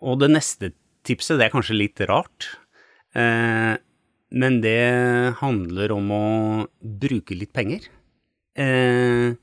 [0.02, 0.72] Og det neste
[1.04, 2.56] tipset, det er kanskje litt rart,
[3.14, 3.76] eh,
[4.32, 7.88] men det handler om å bruke litt penger.
[8.56, 9.34] Eh,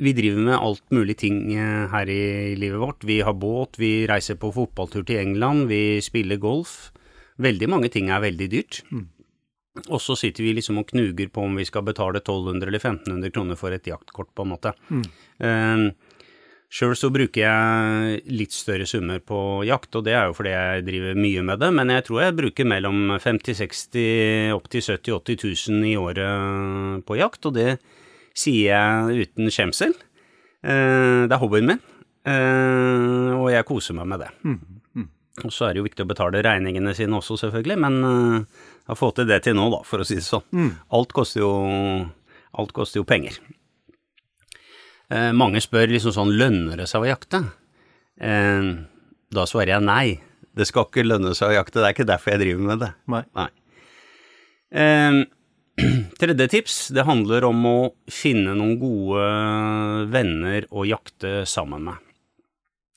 [0.00, 3.04] vi driver med alt mulig ting eh, her i livet vårt.
[3.04, 6.92] Vi har båt, vi reiser på fotballtur til England, vi spiller golf.
[7.40, 8.82] Veldig mange ting er veldig dyrt.
[9.88, 13.34] Og så sitter vi liksom og knuger på om vi skal betale 1200 eller 1500
[13.36, 14.74] kroner for et jaktkort, på en måte.
[15.40, 15.90] Eh,
[16.70, 20.84] Sjøl så bruker jeg litt større summer på jakt, og det er jo fordi jeg
[20.86, 25.16] driver mye med det, men jeg tror jeg bruker mellom 50 60 opp til 70
[25.18, 27.72] 80 000 i året på jakt, og det
[28.40, 29.94] sier jeg uten skjemsel.
[30.64, 31.80] Eh, det er hobbyen min,
[32.28, 34.30] eh, og jeg koser meg med det.
[35.44, 38.98] Og så er det jo viktig å betale regningene sine også, selvfølgelig, men jeg har
[38.98, 40.74] fått til det til nå, da, for å si det sånn.
[40.92, 41.52] Alt koster jo,
[42.60, 43.38] alt koster jo penger.
[45.10, 47.40] Eh, mange spør liksom sånn, lønner det seg å jakte?
[48.22, 48.68] Eh,
[49.34, 50.20] da svarer jeg nei.
[50.54, 52.90] Det skal ikke lønne seg å jakte, det er ikke derfor jeg driver med det.
[53.10, 53.48] Nei.
[54.70, 55.18] Eh,
[56.20, 57.76] tredje tips, det handler om å
[58.10, 59.26] finne noen gode
[60.12, 62.06] venner å jakte sammen med.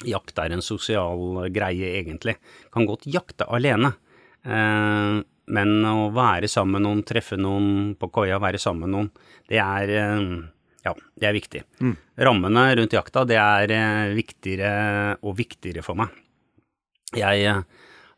[0.09, 2.35] Jakt er en sosial greie, egentlig.
[2.73, 3.93] Kan godt jakte alene.
[4.43, 5.21] Eh,
[5.53, 9.09] men å være sammen med noen, treffe noen på koia, være sammen med noen,
[9.51, 10.27] det er eh,
[10.83, 11.63] ja, det er viktig.
[12.27, 16.11] Rammene rundt jakta, det er eh, viktigere og viktigere for meg.
[17.13, 17.45] Jeg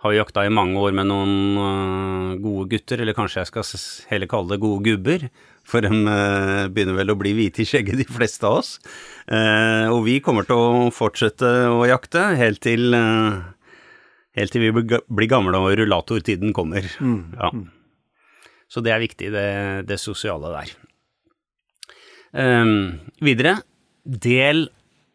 [0.05, 3.67] har jo jakta i mange år med noen uh, gode gutter, eller kanskje jeg skal
[4.11, 5.27] heller kalle det gode gubber,
[5.65, 8.75] for de eh, begynner vel å bli hvite i skjegget, de fleste av oss.
[9.25, 12.93] Eh, og vi kommer til å fortsette å jakte helt til,
[14.37, 16.85] helt til vi blir gamle og rullatortiden kommer.
[16.85, 17.49] Ja.
[18.69, 19.49] Så det er viktig, det,
[19.89, 20.75] det sosiale der.
[22.45, 22.77] Ehm,
[23.25, 23.57] videre,
[24.05, 24.67] del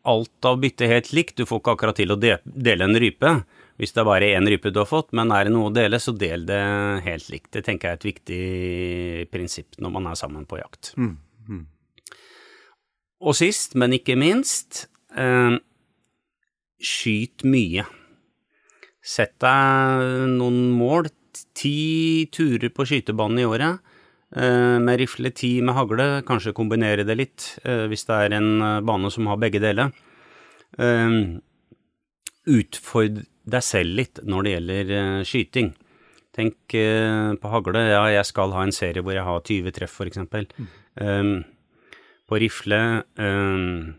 [0.09, 1.37] alt av byttet helt likt.
[1.39, 3.35] Du får ikke akkurat til å de dele en rype
[3.81, 5.97] hvis det er bare én rype du har fått, men er det noe å dele,
[5.97, 6.61] så del det
[7.07, 7.49] helt likt.
[7.57, 10.93] Det tenker jeg er et viktig prinsipp når man er sammen på jakt.
[13.25, 15.57] Og sist, men ikke minst, eh,
[16.81, 17.87] skyt mye.
[19.01, 21.09] Sett deg noen mål.
[21.57, 23.81] Ti turer på skytebanen i året.
[24.37, 26.23] eh, med rifle, ti med hagle.
[26.23, 29.91] Kanskje kombinere det litt, eh, hvis det er en eh, bane som har begge deler.
[30.79, 31.41] Eh,
[32.47, 35.73] utfordr deg selv litt når det gjelder eh, skyting.
[36.37, 37.83] Tenk eh, på hagle.
[37.91, 40.47] Ja, jeg skal ha en serie hvor jeg har 20 treff, for eksempel.
[41.01, 41.41] Um,
[42.31, 42.79] på rifle
[43.19, 43.93] um,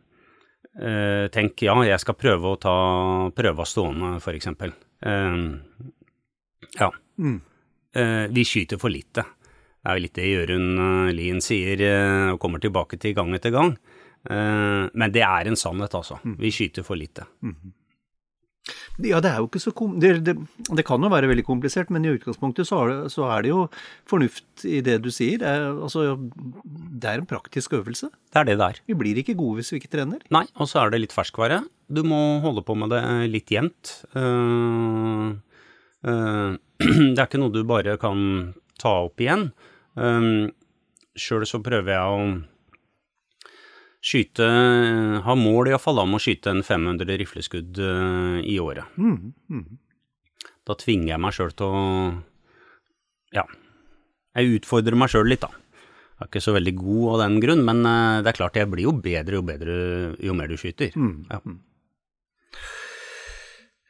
[0.79, 2.75] uh, Tenk ja, jeg skal prøve å ta
[3.35, 4.73] prøve av stående, eksempel.
[5.03, 5.59] Um,
[6.77, 6.91] ja.
[7.91, 9.25] Eh, vi skyter for lite.
[9.81, 13.53] Det er jo litt det Jørund Lien sier uh, og kommer tilbake til gang etter
[13.55, 13.75] gang.
[14.21, 16.19] Men det er en sannhet, altså.
[16.37, 17.23] Vi skyter for lite.
[18.99, 20.35] Ja, det er jo ikke så kom det, det,
[20.67, 23.51] det kan jo være veldig komplisert, men i utgangspunktet så er det, så er det
[23.53, 23.61] jo
[24.09, 25.39] fornuft i det du sier.
[25.41, 26.17] Det er, altså,
[26.65, 28.11] det er en praktisk øvelse.
[28.31, 28.81] Det er det det er.
[28.91, 30.21] Vi blir ikke gode hvis vi ikke trener.
[30.33, 31.61] Nei, og så er det litt ferskvare.
[31.91, 33.95] Du må holde på med det litt jevnt.
[34.15, 35.33] Uh,
[36.05, 36.51] uh,
[37.15, 39.49] det er ikke noe du bare kan ta opp igjen.
[39.95, 40.51] Um,
[41.19, 42.50] Sjøl så prøver jeg å
[44.01, 44.47] skyte
[45.25, 48.89] Ha mål iallfall om å skyte en 500 rifleskudd eh, i året.
[50.67, 51.81] Da tvinger jeg meg sjøl til å
[53.37, 53.45] Ja.
[54.37, 55.51] Jeg utfordrer meg sjøl litt, da.
[55.51, 58.69] Jeg er ikke så veldig god av den grunn, men eh, det er klart jeg
[58.71, 59.75] blir jo bedre jo bedre
[60.19, 60.95] jo mer du skyter.
[61.29, 61.41] Ja.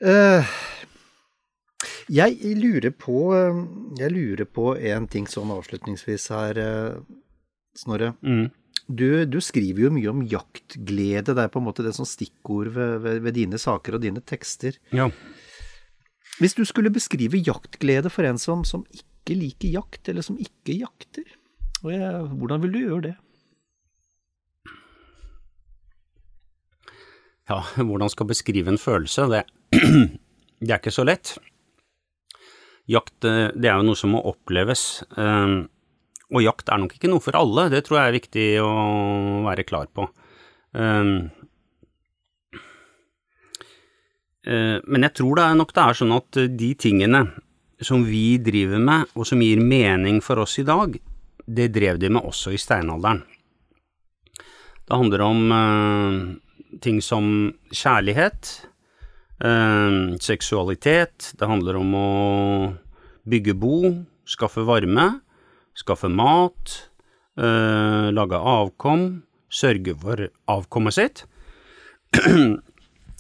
[0.02, 0.48] Uh,
[2.10, 3.20] jeg lurer på
[4.00, 6.60] Jeg lurer på en ting sånn avslutningsvis her,
[7.78, 8.16] Snorre.
[8.26, 8.50] Mm.
[8.92, 11.32] Du, du skriver jo mye om jaktglede.
[11.32, 14.24] Det er på en måte det som stikkord ved, ved, ved dine saker og dine
[14.24, 14.78] tekster.
[14.96, 15.10] ja.
[16.42, 20.74] Hvis du skulle beskrive jaktglede for en som, som ikke liker jakt, eller som ikke
[20.74, 21.28] jakter,
[21.86, 23.12] jeg, hvordan vil du gjøre det?
[27.52, 29.28] Ja, hvordan skal beskrive en følelse?
[29.30, 29.44] Det,
[30.66, 31.36] det er ikke så lett.
[32.90, 35.04] Jakt, eh, det er jo noe som må oppleves.
[35.18, 35.58] eh,
[36.32, 38.72] Og jakt er nok ikke noe for alle, det tror jeg er viktig å
[39.48, 40.08] være klar på.
[40.72, 41.28] Um,
[44.48, 47.26] uh, Men jeg tror det er nok det er sånn at de tingene
[47.82, 50.96] som vi driver med, og som gir mening for oss i dag,
[51.46, 53.24] det drev de med også i steinalderen.
[54.86, 57.26] Det handler om uh, ting som
[57.74, 58.54] kjærlighet,
[59.44, 62.08] uh, seksualitet, det handler om å
[63.28, 63.92] bygge bo,
[64.30, 65.10] skaffe varme,
[65.78, 66.90] skaffe mat,
[67.38, 71.24] eh, lage avkom, sørge for avkommet sitt.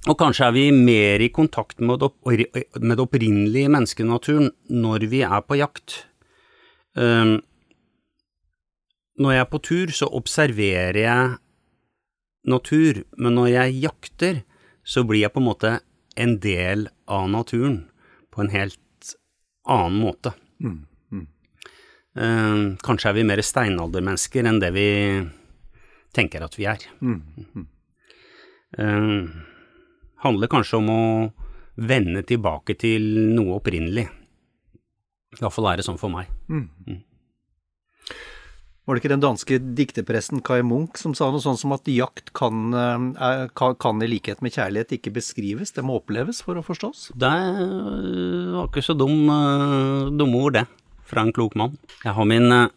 [0.09, 5.59] Og kanskje er vi mer i kontakt med det, opprinnelige menneskenaturen når vi er på
[5.59, 6.05] jakt.
[6.97, 7.37] Eh,
[9.21, 11.37] når jeg er på tur, så observerer jeg
[12.49, 14.41] natur, men når jeg jakter,
[14.83, 15.73] så blir jeg på en måte
[16.17, 17.83] en del av naturen
[18.33, 19.13] på en helt
[19.69, 20.33] annen måte.
[20.63, 20.79] Eh,
[22.15, 24.87] kanskje er vi mer steinaldermennesker enn det vi
[26.13, 26.77] tenker at vi er.
[28.77, 29.27] eh,
[30.23, 31.03] handler kanskje om å
[31.81, 33.01] vende tilbake til
[33.35, 34.09] noe opprinnelig.
[35.39, 36.27] Iallfall er det sånn for meg.
[38.81, 42.33] Var det ikke den danske dikterpresten Kai Munch som sa noe sånn som at jakt
[42.33, 46.63] kan, eh, er- kan, i likhet med kjærlighet ikke beskrives, det må oppleves for å
[46.65, 47.11] forstås?
[47.15, 47.29] Det
[48.51, 49.27] var ikke så dum,
[50.17, 50.67] dumme ord, det,
[51.11, 51.75] fra en klok mann.
[52.05, 52.69] Jeg har min øh,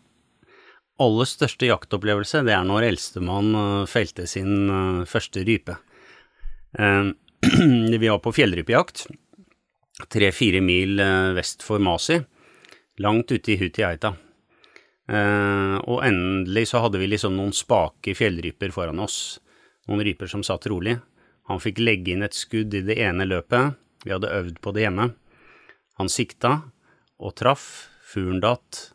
[1.03, 5.79] aller største jaktopplevelse, det er når eldstemann øh, felte sin øh, første rype.
[6.79, 7.13] Eh,
[8.03, 9.07] vi var på fjellrypejakt,
[10.11, 10.99] tre-fire mil
[11.37, 12.17] vest for Masi,
[13.05, 14.15] langt ute i Hutiaita.
[15.05, 19.39] Eh, og endelig så hadde vi liksom noen spake fjellryper foran oss,
[19.89, 20.97] noen ryper som satt rolig.
[21.51, 24.87] Han fikk legge inn et skudd i det ene løpet, vi hadde øvd på det
[24.87, 25.11] hjemme.
[26.01, 26.63] Han sikta
[27.21, 28.87] og traff, fuglen datt,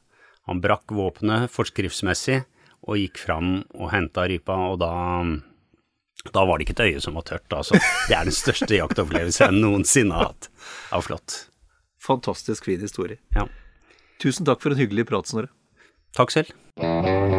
[0.50, 2.42] han brakk våpenet forskriftsmessig
[2.88, 4.94] og gikk fram og henta rypa, og da
[6.34, 7.80] da var det ikke et øye som var tørt, altså.
[8.10, 10.50] Det er den største jaktopplevelsen jeg noensinne har hatt.
[10.52, 11.38] Det var flott.
[12.04, 13.22] Fantastisk fin historie.
[13.36, 13.48] Ja.
[14.20, 15.52] Tusen takk for en hyggelig prat, Snorre.
[16.18, 17.39] Takk selv.